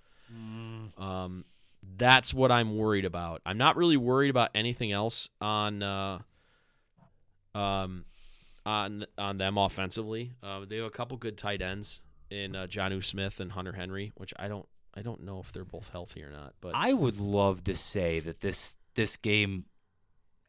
[0.98, 1.44] Um,
[1.96, 3.40] that's what I'm worried about.
[3.44, 6.18] I'm not really worried about anything else on uh,
[7.54, 8.04] um,
[8.64, 10.32] on on them offensively.
[10.42, 14.12] Uh, they have a couple good tight ends in uh, Jonnu Smith and Hunter Henry,
[14.16, 16.54] which I don't I don't know if they're both healthy or not.
[16.60, 19.64] But I would love to say that this this game.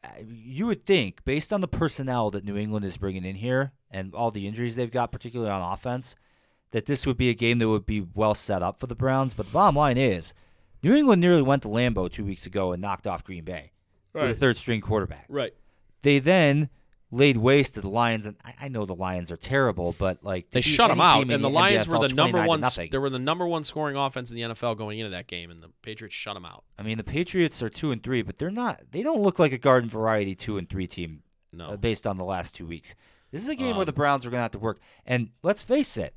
[0.04, 3.72] uh, You would think, based on the personnel that New England is bringing in here
[3.90, 6.14] and all the injuries they've got, particularly on offense,
[6.74, 9.32] that this would be a game that would be well set up for the Browns.
[9.32, 10.34] But the bottom line is,
[10.82, 13.70] New England nearly went to Lambeau two weeks ago and knocked off Green Bay
[14.12, 15.26] with a third string quarterback.
[15.28, 15.54] right,
[16.02, 16.68] They then
[17.12, 20.50] laid waste to the Lions, and I, I know the Lions are terrible, but like
[20.50, 22.60] they shut them out, and the Lions were the number one.
[22.90, 25.62] They were the number one scoring offense in the NFL going into that game, and
[25.62, 26.64] the Patriots shut them out.
[26.76, 28.80] I mean, the Patriots are two and three, but they're not.
[28.90, 31.22] They don't look like a garden variety two and three team
[31.52, 32.96] No, uh, based on the last two weeks.
[33.30, 34.80] This is a game where Um, the Browns are going to have to work.
[35.06, 36.16] And let's face it,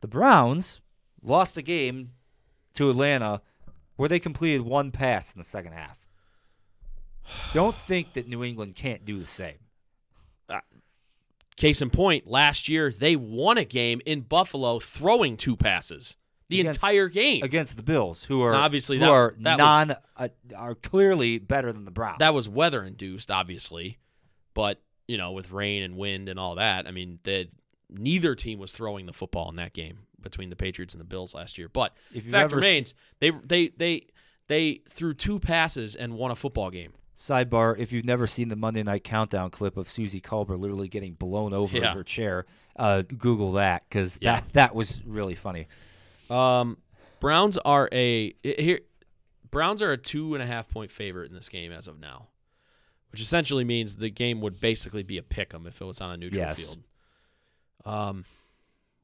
[0.00, 0.80] the Browns
[1.22, 2.12] lost a game
[2.74, 3.42] to Atlanta
[3.96, 5.98] where they completed one pass in the second half.
[7.52, 9.58] Don't think that New England can't do the same.
[11.56, 16.16] Case in point, last year they won a game in Buffalo throwing two passes
[16.48, 17.42] the Against- entire game.
[17.44, 21.38] against the Bills, who are Now, obviously, who that- are that was- uh, are clearly
[21.38, 22.18] better than the Browns.
[22.20, 23.98] That was weather induced, obviously,
[24.54, 27.48] but you know, with rain and wind and all that, I mean, the,
[27.92, 31.34] neither team was throwing the football in that game between the Patriots and the Bills
[31.34, 31.68] last year.
[31.68, 34.06] But If fact ever remains, they they they
[34.48, 36.92] they threw two passes and won a football game.
[37.16, 41.12] Sidebar: If you've never seen the Monday Night Countdown clip of Suzy Kolber literally getting
[41.14, 41.90] blown over Yeah.
[41.90, 44.36] in her chair, uh, Google that because Yeah.
[44.40, 45.66] that that was really funny.
[46.30, 46.78] Um,
[47.20, 48.80] Browns are a here.
[49.50, 52.28] Browns are a two and a half point favorite in this game as of now,
[53.10, 56.12] which essentially means the game would basically be a pick 'em if it was on
[56.12, 56.58] a neutral Yes.
[56.60, 56.82] field.
[57.84, 58.24] Um,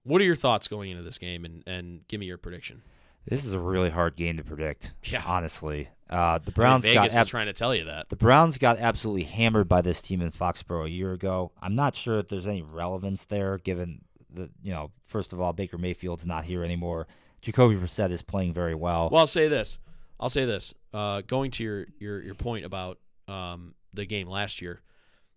[0.05, 2.83] what are your thoughts going into this game, and and give me your prediction.
[3.29, 4.93] This is a really hard game to predict.
[5.03, 5.21] Yeah.
[5.27, 8.09] honestly, uh, the I mean, Browns Vegas got is trying to tell you that.
[8.09, 11.51] the Browns got absolutely hammered by this team in Foxborough a year ago.
[11.61, 14.03] I'm not sure if there's any relevance there, given
[14.33, 17.09] the you know, first of all, Baker Mayfield's not here anymore.
[17.43, 19.09] Jacoby Brissett is playing very well.
[19.11, 19.79] Well, I'll say this.
[20.21, 20.73] I'll say this.
[20.95, 24.83] Uh, going to your your your point about um, the game last year,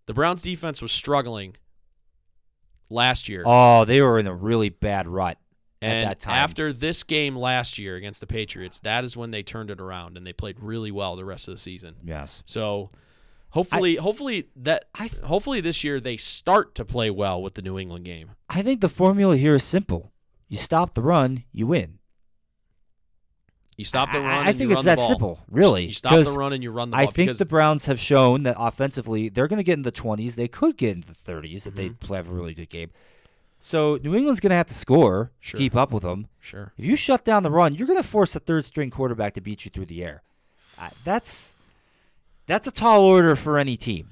[0.05, 1.55] the Browns defense was struggling
[2.89, 3.43] last year.
[3.45, 5.37] oh, they were in a really bad rut
[5.81, 6.35] at And that time.
[6.37, 10.17] after this game last year against the Patriots, that is when they turned it around
[10.17, 11.95] and they played really well the rest of the season.
[12.03, 12.89] yes, So
[13.51, 17.77] hopefully hopefully that I- hopefully this year they start to play well with the New
[17.79, 18.31] England game.
[18.49, 20.11] I think the formula here is simple.
[20.47, 21.98] You stop the run, you win.
[23.79, 26.11] You stop the run I and think you it's run that simple, really, You stop
[26.25, 27.03] the run and you run the ball.
[27.03, 30.35] I think the Browns have shown that offensively they're going to get in the 20s.
[30.35, 31.75] They could get into the 30s if Mm-hmm.
[31.75, 32.89] they play have a really good game.
[33.61, 35.57] So New England's going to have to score, Sure.
[35.57, 36.27] keep up with them.
[36.41, 36.73] sure.
[36.77, 39.41] If you shut down the run, you're going to force a third string quarterback to
[39.41, 40.23] beat you through the air.
[40.77, 41.55] Uh, that's
[42.47, 44.11] that's a tall order for any team.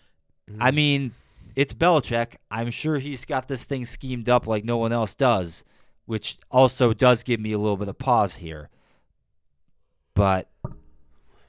[0.50, 0.62] Mm-hmm.
[0.64, 1.14] I mean,
[1.58, 2.36] it's Belichick.
[2.52, 5.66] I'm sure he's got this thing schemed up like no one else does,
[6.06, 8.70] which also does give me a little bit of pause here.
[10.18, 10.50] But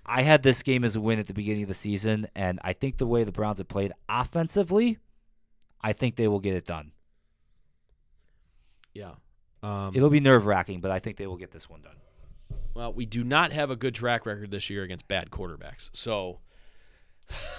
[0.04, 2.74] I had this game as a win at the beginning of the season, and I
[2.74, 4.98] think the way the Browns have played offensively,
[5.80, 6.92] I think they will get it done.
[8.92, 9.12] Yeah.
[9.62, 11.96] Um, It'll be nerve wracking, but I think they will get this one done.
[12.74, 15.88] Well, we do not have a good track record this year against bad quarterbacks.
[15.94, 16.40] So,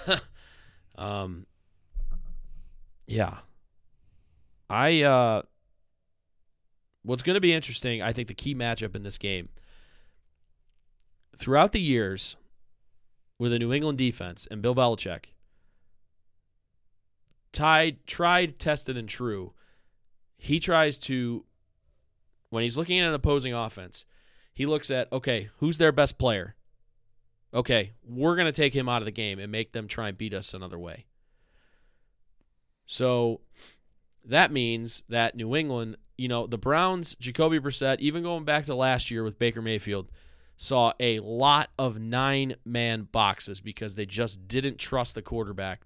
[0.96, 1.44] um,
[3.08, 3.38] yeah.
[4.68, 5.42] I, uh,
[7.02, 9.48] what's going to be interesting, I think the key matchup in this game,
[11.36, 12.36] throughout the years
[13.38, 15.26] with a New England defense and Bill Belichick,
[17.52, 19.52] tied, tried, tested, and true,
[20.36, 21.44] he tries to,
[22.50, 24.06] when he's looking at an opposing offense,
[24.52, 26.54] he looks at, okay, who's their best player?
[27.52, 30.18] Okay, we're going to take him out of the game and make them try and
[30.18, 31.06] beat us another way.
[32.86, 33.40] So
[34.24, 38.74] that means that New England, you know, the Browns, Jacoby Brissett, even going back to
[38.74, 40.10] last year with Baker Mayfield,
[40.60, 45.80] saw a lot of nine man boxes because they just didn't trust the quarterback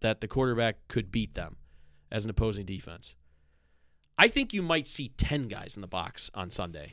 [0.00, 1.56] that the quarterback could beat them
[2.10, 3.14] as an opposing defense.
[4.18, 6.92] I think you might see 10 guys in the box on Sunday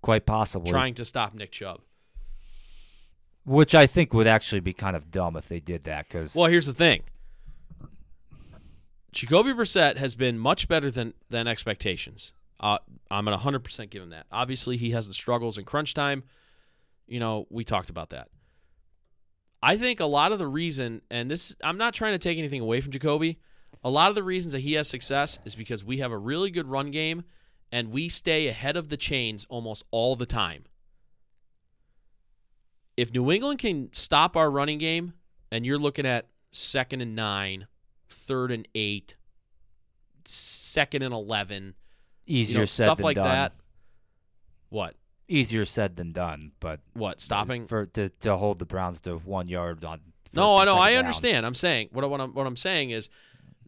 [0.00, 0.70] Quite possibly.
[0.70, 1.82] trying to stop Nick Chubb.
[3.44, 6.46] Which I think would actually be kind of dumb if they did that because Well,
[6.50, 7.02] here's the thing.
[9.12, 12.32] Jacoby Brissett has been much better than than expectations.
[12.60, 12.78] Uh,
[13.10, 14.26] I'm gonna 100% give him that.
[14.30, 16.22] Obviously, he has the struggles in crunch time.
[17.06, 18.28] You know, we talked about that.
[19.62, 22.60] I think a lot of the reason, and this, I'm not trying to take anything
[22.60, 23.38] away from Jacoby.
[23.82, 26.50] A lot of the reasons that he has success is because we have a really
[26.50, 27.24] good run game,
[27.72, 30.64] and we stay ahead of the chains almost all the time.
[32.96, 35.14] If New England can stop our running game,
[35.50, 37.66] and you're looking at second and nine,
[38.08, 39.16] third and eight,
[40.24, 41.74] second and eleven,
[42.30, 43.24] easier you know, said stuff than like done.
[43.28, 43.52] that.
[44.68, 44.94] What?
[45.28, 47.20] Easier said than done, but What?
[47.20, 47.66] Stopping?
[47.66, 50.00] for to, to hold the Browns to one yard on.
[50.32, 50.76] No, I know.
[50.76, 51.00] I down.
[51.00, 51.44] understand.
[51.46, 53.08] I'm saying what, I- what I'm what I'm saying is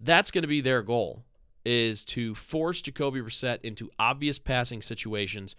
[0.01, 1.25] that's going to be their goal
[1.65, 5.55] is to force Jacoby Brissett into obvious passing situations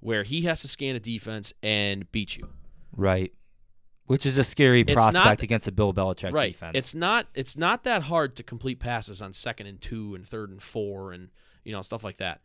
[0.00, 2.48] where he has to scan a defense and beat you.
[2.96, 3.32] Right.
[4.06, 6.52] Which is a scary It's prospect not- against a Bill Belichick right.
[6.52, 6.72] defense.
[6.74, 10.50] It's not it's not that hard to complete passes on second and two and third
[10.50, 11.28] and four and
[11.64, 12.40] you know stuff like that.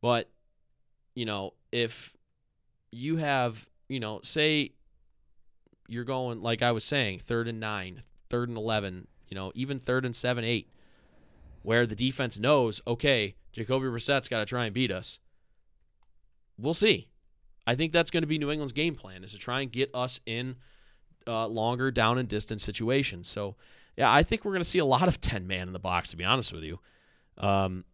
[0.00, 0.30] But
[1.14, 2.16] you know if
[2.90, 4.72] you have you know say
[5.88, 9.80] you're going like I was saying third and nine, third and eleven, you know even
[9.80, 10.70] third and seven, eight,
[11.62, 15.18] where the defense knows okay Jacoby Brissett's got to try and beat us.
[16.58, 17.08] We'll see.
[17.66, 19.90] I think that's going to be New England's game plan is to try and get
[19.94, 20.56] us in
[21.26, 23.28] uh, longer down and distance situations.
[23.28, 23.56] So,
[23.96, 26.10] yeah, I think we're going to see a lot of 10 man in the box,
[26.10, 26.78] to be honest with you.
[27.36, 27.84] Um,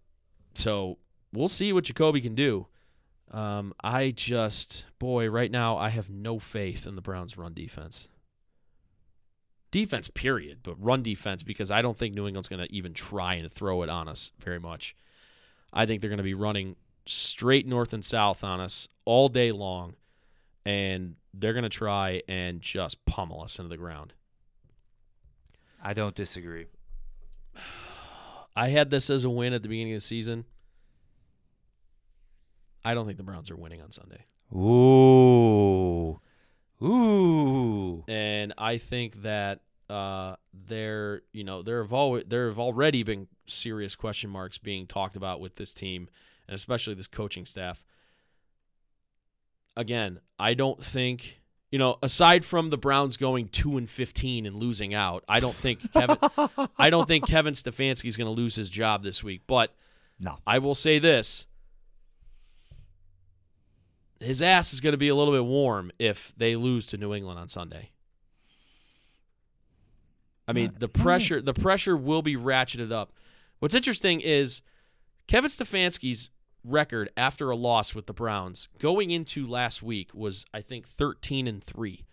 [0.58, 0.98] so,
[1.32, 2.66] we'll see what Jacoby can do.
[3.30, 8.08] Um, I just, boy, right now, I have no faith in the Browns' run defense.
[9.70, 13.34] Defense, period, but run defense because I don't think New England's going to even try
[13.34, 14.94] and throw it on us very much.
[15.72, 16.76] I think they're going to be running
[17.06, 19.94] straight north and south on us all day long
[20.64, 24.12] and they're going to try and just pummel us into the ground.
[25.82, 26.66] I don't disagree.
[28.56, 30.44] I had this as a win at the beginning of the season.
[32.84, 34.24] I don't think the Browns are winning on Sunday.
[34.54, 36.20] Ooh.
[36.82, 38.04] Ooh.
[38.06, 43.26] And I think that uh, there, you know, there have always there have already been
[43.46, 46.08] serious question marks being talked about with this team
[46.46, 47.84] and especially this coaching staff.
[49.76, 51.40] Again, I don't think
[51.74, 55.56] you know, aside from the Browns going two and fifteen and losing out, I don't
[55.56, 56.18] think Kevin,
[56.78, 59.40] I don't think Kevin Stefanski is going to lose his job this week.
[59.48, 59.74] But
[60.20, 60.38] No.
[60.46, 61.48] I will say this:
[64.20, 67.12] his ass is going to be a little bit warm if they lose to New
[67.12, 67.90] England on Sunday.
[70.46, 73.12] I mean, the pressure the pressure will be ratcheted up.
[73.58, 74.62] What's interesting is
[75.26, 76.30] Kevin Stefanski's
[76.64, 81.46] record after a loss with the Browns going into last week was I think 13
[81.46, 82.04] and 3.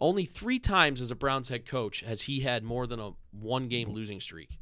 [0.00, 3.68] Only 3 times as a Browns head coach has he had more than a one
[3.68, 4.58] game losing streak.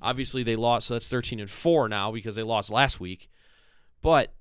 [0.00, 3.28] Obviously they lost so that's 13 and 4 now because they lost last week.
[4.02, 4.32] But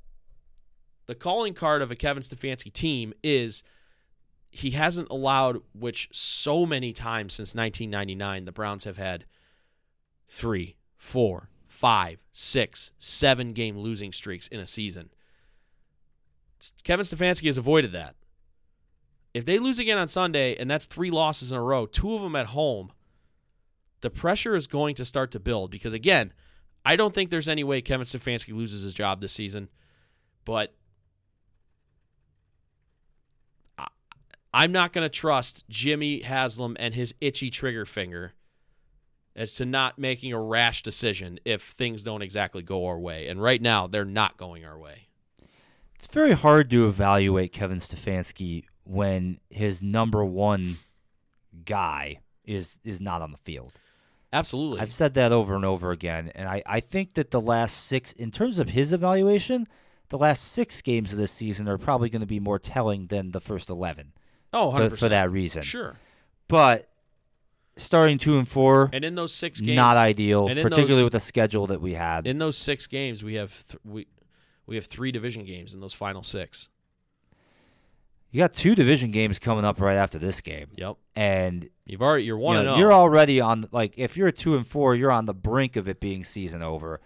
[1.07, 3.63] the calling card of a Kevin Stefanski team is
[4.55, 9.25] he hasn't allowed, which so many times since 1999, the Browns have had
[10.27, 15.09] three, four, five, six, seven game losing streaks in a season.
[16.85, 18.15] Kevin Stefanski has avoided that.
[19.33, 22.21] If they lose again on Sunday, and that's three losses in a row, two of
[22.21, 22.93] them at home,
[23.99, 26.31] the pressure is going to start to build because, again,
[26.85, 29.67] I don't think there's any way Kevin Stefanski loses his job this season,
[30.45, 30.73] but
[34.53, 38.33] I'm not going to trust Jimmy Haslam and his itchy trigger finger
[39.35, 43.27] as to not making a rash decision if things don't exactly go our way.
[43.27, 45.07] And right now, they're not going our way.
[45.95, 50.75] It's very hard to evaluate Kevin Stefanski when his number one
[51.65, 53.73] guy is is not on the field.
[54.31, 54.79] Absolutely.
[54.79, 58.11] I've said that over and over again, and I, I think that the last six,
[58.11, 59.65] in terms of his evaluation,
[60.09, 63.31] the last six games of this season are probably going to be more telling than
[63.31, 64.11] the first eleven
[64.53, 64.89] oh, 100%.
[64.89, 65.61] for, for that reason.
[65.61, 65.95] Sure.
[66.47, 66.89] But
[67.77, 71.19] starting two and four, And in those six games, not ideal, particularly those- with the
[71.19, 72.25] schedule that we had.
[72.27, 74.07] in those six games, we have th- we
[74.67, 76.69] we have three division games in those final six.
[78.31, 80.97] you got two division games coming up right after this game, Yep.
[81.15, 82.79] and You've already you're one you know, zero.
[82.79, 85.99] you're already on like if you're two and four, you're on the brink of it
[85.99, 86.99] being season over.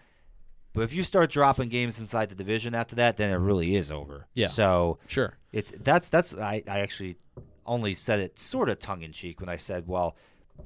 [0.73, 3.91] But if you start dropping games inside the division after that, then it really is
[3.91, 4.27] over.
[4.35, 4.47] Yeah.
[4.47, 5.37] So sure.
[5.51, 7.17] it's that's that's I, I actually
[7.65, 10.15] only said it sort of tongue in cheek when I said, well,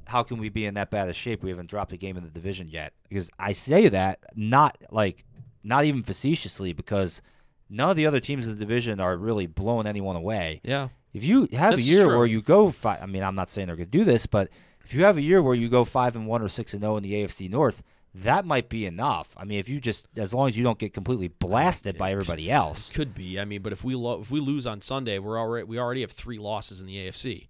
[0.06, 1.44] how can we be in that bad of shape?
[1.44, 2.94] We haven't dropped a game in the division yet.
[3.10, 5.26] Because I say that not like
[5.64, 7.22] not even facetiously because
[7.70, 10.62] none of the other teams in the division are really blowing anyone away.
[10.64, 10.89] Yeah.
[11.14, 13.68] If you have This a year where you go five, I mean, I'm not saying
[13.68, 14.50] they're going to do this, but
[14.84, 16.98] if you have a year where you go five and one or six and zero
[16.98, 17.84] in the AFC North,
[18.16, 19.30] that might be enough.
[19.38, 22.52] I mean, if you just as long as you don't get completely blasted by everybody
[22.52, 22.91] else.
[22.91, 23.39] Could be.
[23.39, 26.02] I mean, but if we lo- if we lose on Sunday, we're already we already
[26.02, 27.48] have three losses in the AFC.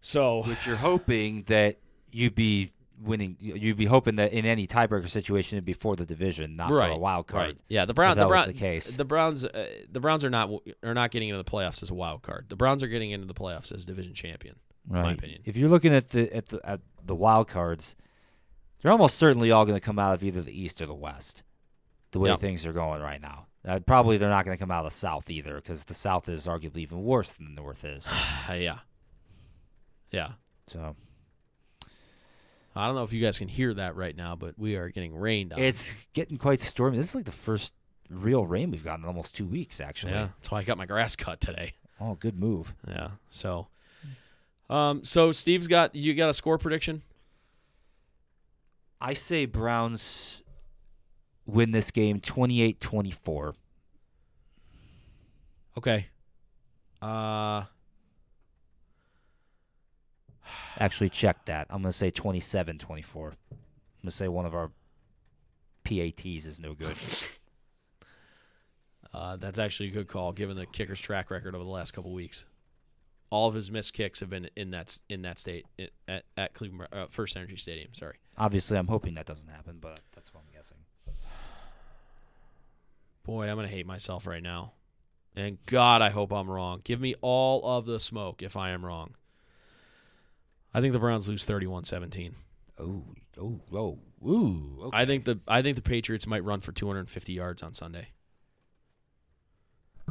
[0.00, 1.78] So Which you're hoping that
[2.10, 2.72] you'd be
[3.02, 3.36] winning.
[3.40, 6.88] You'd be hoping that in any tiebreaker situation, it'd be for the division, not right,
[6.88, 7.46] for a wild card.
[7.46, 7.58] Right.
[7.68, 8.12] Yeah, the Brown.
[8.12, 8.46] If The that Brown.
[8.46, 8.96] the case.
[8.96, 9.44] The Browns.
[9.44, 10.50] Uh, the Browns are not
[10.82, 12.46] are not getting into the playoffs as a wild card.
[12.48, 14.56] The Browns are getting into the playoffs as division champion.
[14.88, 15.02] Right.
[15.02, 15.42] my opinion.
[15.44, 17.96] If you're looking at the at the at the wild cards,
[18.80, 21.42] they're almost certainly all going to come out of either the East or the West.
[22.12, 22.40] The way Yep.
[22.40, 24.96] things are going right now, uh, probably they're not going to come out of the
[24.98, 28.08] South either, because the South is arguably even worse than the North is.
[28.52, 28.78] Yeah.
[30.10, 30.32] Yeah.
[30.66, 30.96] So
[32.74, 35.14] I don't know if you guys can hear that right now, but we are getting
[35.14, 35.58] rained on.
[35.58, 36.96] it's getting quite stormy.
[36.96, 37.74] This is like the first
[38.08, 40.12] real rain we've gotten in almost two weeks, actually.
[40.12, 40.28] yeah.
[40.38, 41.74] That's why I got my grass cut today.
[42.00, 42.74] Oh, good move.
[42.88, 43.10] Yeah.
[43.28, 43.68] So.
[44.68, 45.04] Um.
[45.04, 47.02] So Steve's got you got a score prediction.
[49.00, 50.42] I say Browns
[51.46, 53.54] win this game 28-24.
[55.78, 56.06] Okay.
[57.02, 57.64] Uh.
[60.78, 61.66] Actually, check that.
[61.70, 62.72] I'm going to say 27-24.
[62.72, 63.34] I'm going
[64.04, 64.70] to say one of our
[65.84, 66.96] PATs is no good.
[69.12, 72.12] Uh, that's actually a good call, given the kicker's track record over the last couple
[72.12, 72.44] weeks.
[73.30, 75.66] All of his missed kicks have been in that in that state
[76.08, 77.92] at at Cleveland uh, First Energy Stadium.
[77.92, 78.16] Sorry.
[78.36, 80.78] Obviously, I'm hoping that doesn't happen, but that's what I'm guessing.
[83.24, 84.72] Boy, I'm gonna hate myself right now.
[85.36, 86.80] And God, I hope I'm wrong.
[86.82, 89.14] Give me all of the smoke if I am wrong.
[90.72, 92.34] I think the Browns lose 31-17.
[92.78, 93.04] Oh,
[93.40, 94.78] oh, oh, ooh.
[94.84, 94.98] Okay.
[94.98, 98.08] I think the I think the Patriots might run for 250 yards on Sunday.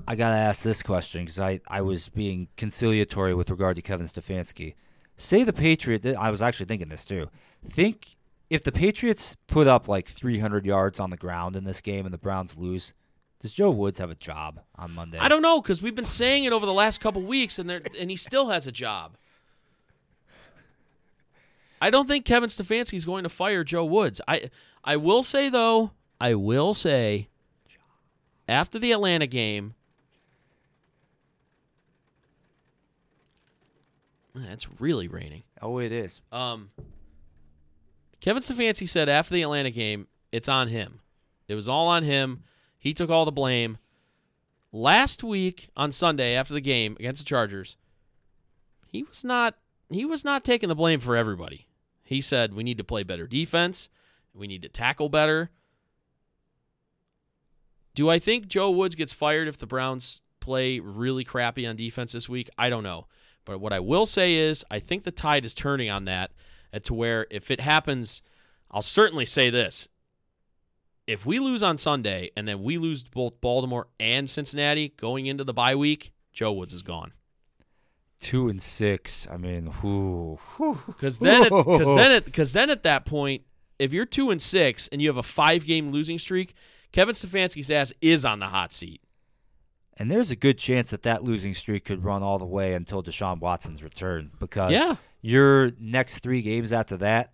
[0.07, 4.07] I gotta ask this question because I, I was being conciliatory with regard to Kevin
[4.07, 4.75] Stefanski.
[5.17, 6.05] Say the Patriot.
[6.05, 7.29] I was actually thinking this too.
[7.65, 8.15] Think
[8.49, 12.13] if the Patriots put up like 300 yards on the ground in this game and
[12.13, 12.93] the Browns lose,
[13.39, 15.17] does Joe Woods have a job on Monday?
[15.17, 17.81] I don't know because we've been saying it over the last couple weeks, and there
[17.99, 19.17] and he still has a job.
[21.81, 24.19] I don't think Kevin Stefanski is going to fire Joe Woods.
[24.27, 24.49] I
[24.83, 27.29] I will say though, I will say
[28.47, 29.75] after the Atlanta game,
[34.35, 35.43] it's really raining.
[35.61, 36.21] Oh, it is.
[36.31, 36.71] Um,
[38.19, 40.99] Kevin Stefanski said after the Atlanta game, it's on him.
[41.47, 42.43] It was all on him.
[42.77, 43.77] He took all the blame.
[44.71, 47.75] Last week on Sunday after the game against the Chargers,
[48.85, 49.55] he was not
[49.89, 51.65] he was not taking the blame for everybody.
[52.09, 53.87] He said we need to play better defense,
[54.33, 55.51] we need to tackle better.
[57.93, 62.13] Do I think Joe Woods gets fired if the Browns play really crappy on defense
[62.13, 62.49] this week?
[62.57, 63.05] I don't know.
[63.45, 66.31] But what I will say is, I think the tide is turning on that
[66.73, 68.23] uh, to where if it happens,
[68.71, 69.87] I'll certainly say this.
[71.05, 75.43] If we lose on Sunday and then we lose both Baltimore and Cincinnati going into
[75.43, 77.13] the bye week, Joe Woods is gone.
[78.19, 79.27] Two and six.
[79.31, 79.65] I mean.
[79.65, 83.43] Because then, because then, because then at that point,
[83.77, 86.53] if you're two and six and you have a five game losing streak,
[86.91, 89.01] Kevin Stefanski's ass is on the hot seat.
[89.97, 93.03] And there's a good chance that that losing streak could run all the way until
[93.03, 94.95] Deshaun Watson's return because Yeah.
[95.21, 97.33] your next three games after that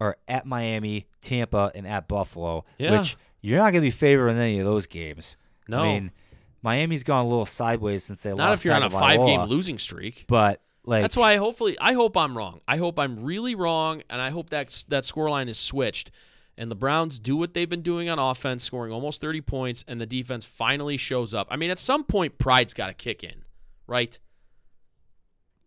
[0.00, 2.98] are at Miami, Tampa, and at Buffalo, Yeah.
[3.00, 5.36] which you're not going to be favoring any of those games.
[5.68, 5.80] No.
[5.80, 6.10] I mean,
[6.62, 9.20] Miami's gone a little sideways since they Not lost if you're on a Tagovailoa, five
[9.20, 10.24] game losing streak.
[10.26, 12.60] But like That's why I hopefully I hope I'm wrong.
[12.66, 16.10] I hope I'm really wrong, and I hope that that scoreline is switched,
[16.56, 20.00] and the Browns do what they've been doing on offense, scoring almost 30 points, and
[20.00, 21.48] the defense finally shows up.
[21.50, 23.44] I mean, at some point, pride's got to kick in,
[23.86, 24.18] right?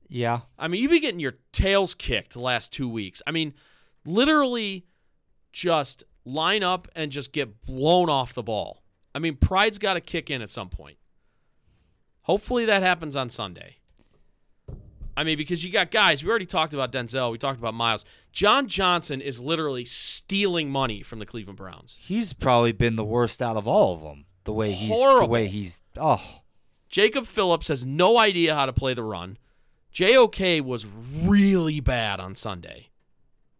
[0.10, 3.22] yeah, I mean, you've been getting your tails kicked the last two weeks.
[3.28, 3.54] I mean,
[4.06, 4.88] literally,
[5.54, 8.82] just line up and just get blown off the ball.
[9.14, 10.97] I mean, pride's got to kick in at some point.
[12.24, 13.78] Hopefully, that happens on Sunday.
[15.18, 18.05] I mean, because you got guys, we already talked about Denzel, we talked about Myles.
[18.32, 21.99] John Johnson is literally stealing money from the Cleveland Browns.
[22.01, 24.26] he's probably been the worst out of all of them.
[24.45, 25.28] The way he's Horrible.
[25.28, 26.41] the way he's oh
[26.88, 29.38] Jacob Phillips has no idea how to play the run.
[29.91, 32.89] JOK was really bad on Sunday.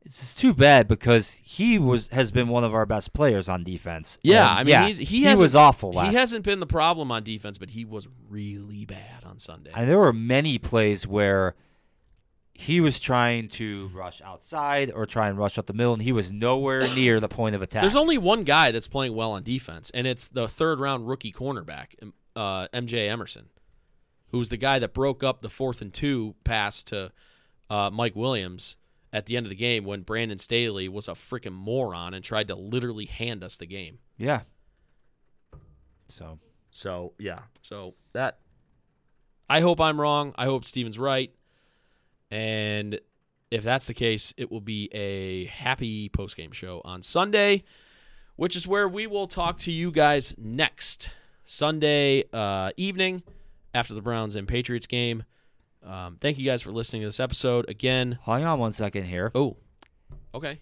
[0.10, 4.18] It's too bad because he was has been one of our best players on defense.
[4.24, 6.10] Yeah, And I mean, yeah, he's, he, he was awful last.
[6.10, 9.72] He hasn't been the problem on defense, but he was really bad on Sunday.
[9.76, 11.54] and there were many plays where
[12.56, 16.12] he was trying to rush outside or try and rush up the middle, and he
[16.12, 17.82] was nowhere near the point of attack.
[17.84, 21.32] There's only one guy that's playing well on defense, and it's the third round rookie
[21.32, 21.94] cornerback,
[22.36, 23.46] uh, MJ Emerson.
[24.32, 27.12] who was the guy that broke up the fourth and two pass to
[27.70, 28.76] uh, Mike Williams
[29.12, 32.48] at the end of the game when Brandon Staley was a freaking moron and tried
[32.50, 34.00] to literally hand us the game.
[34.18, 34.42] Yeah.
[36.08, 36.40] So
[36.72, 38.40] So yeah, so that
[39.50, 40.34] I hope I'm wrong.
[40.38, 41.34] I hope Steven's right,
[42.30, 43.00] and
[43.52, 47.64] if that's the case, it will be a happy post game show on Sunday,
[48.36, 51.10] which is where we will talk to you guys next
[51.46, 53.24] Sunday uh, evening
[53.74, 55.24] after the Browns and Patriots game.
[55.86, 58.20] Um, thank you guys for listening to this episode again.
[58.26, 59.32] hang on one second here.
[59.34, 59.58] Oh,
[60.34, 60.60] okay.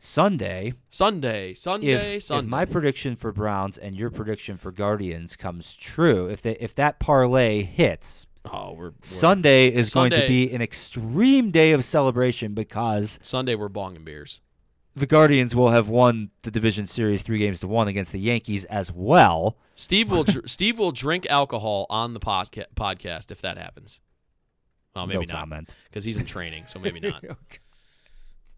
[0.00, 2.44] Sunday, Sunday, Sunday, if, Sunday.
[2.46, 6.74] if my prediction for Browns and your prediction for Guardians comes true, if they, if
[6.76, 11.84] that parlay hits, oh, we're, we're Sunday is going to be an extreme day of
[11.84, 14.40] celebration because Sunday we're bonging beers.
[14.94, 18.64] the Guardians will have won the division series three games to one against the Yankees
[18.66, 19.58] as well.
[19.74, 24.00] Steve will Steve will drink alcohol on the podca- podcast if that happens.
[24.98, 27.24] Well, maybe no not because he's in training, so maybe not.
[27.24, 27.34] Uh,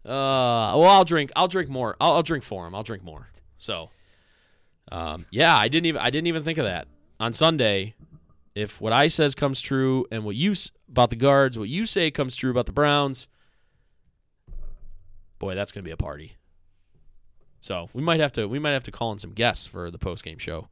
[0.03, 1.31] well, I'll drink.
[1.35, 1.95] I'll drink more.
[1.99, 2.73] I'll, I'll drink for him.
[2.73, 3.29] I'll drink more.
[3.57, 3.89] So,
[4.91, 6.87] um, yeah, I didn't even I didn't even think of that
[7.19, 7.95] on Sunday.
[8.53, 10.55] If what I says comes true and what you
[10.89, 13.27] about the guards, what you say comes true about the Browns,
[15.39, 16.37] boy, that's gonna be a party.
[17.61, 19.99] So we might have to we might have to call in some guests for the
[19.99, 20.67] post game show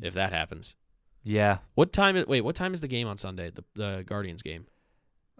[0.00, 0.76] if that happens.
[1.24, 1.58] Yeah.
[1.74, 2.16] What time?
[2.16, 3.50] Is, wait, what time is the game on Sunday?
[3.50, 4.66] The the Guardians game.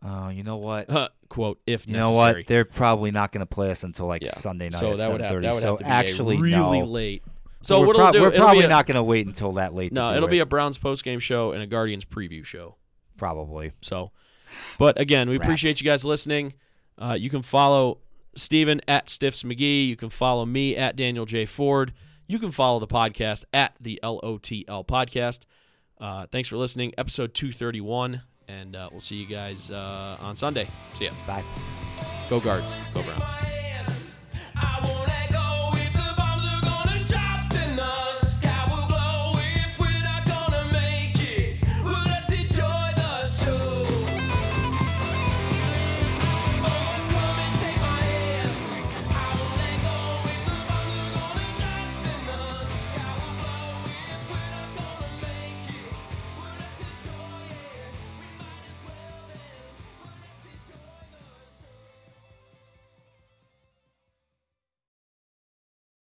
[0.04, 0.88] Uh, you know what?
[1.28, 2.46] Quote if You know what?
[2.46, 4.32] They're probably not going to play us until like Yeah.
[4.34, 6.80] Sunday night so at that would have that would so have to be actually, really
[6.80, 6.84] no.
[6.84, 7.22] late.
[7.62, 8.20] So we're what prob- do?
[8.20, 9.92] We're probably a, not going to wait until that late.
[9.92, 12.76] No, it'll be a Browns post game show and a Guardians preview show.
[13.16, 13.72] probably.
[13.80, 14.12] So,
[14.78, 15.46] but again, we Rats.
[15.46, 16.52] appreciate you guys listening.
[16.98, 17.98] Uh, you can follow
[18.36, 19.88] Steven at Stiffs McGee.
[19.88, 21.94] You can follow me at Daniel J Ford.
[22.26, 25.40] You can follow the podcast at the LOTL podcast.
[25.98, 26.92] Uh, thanks for listening.
[26.98, 30.68] Episode 231 and uh, we'll see you guys uh, on Sunday.
[30.98, 31.12] See ya.
[31.26, 31.44] Bye.
[32.28, 32.76] Go Guards.
[32.92, 33.24] Go Browns.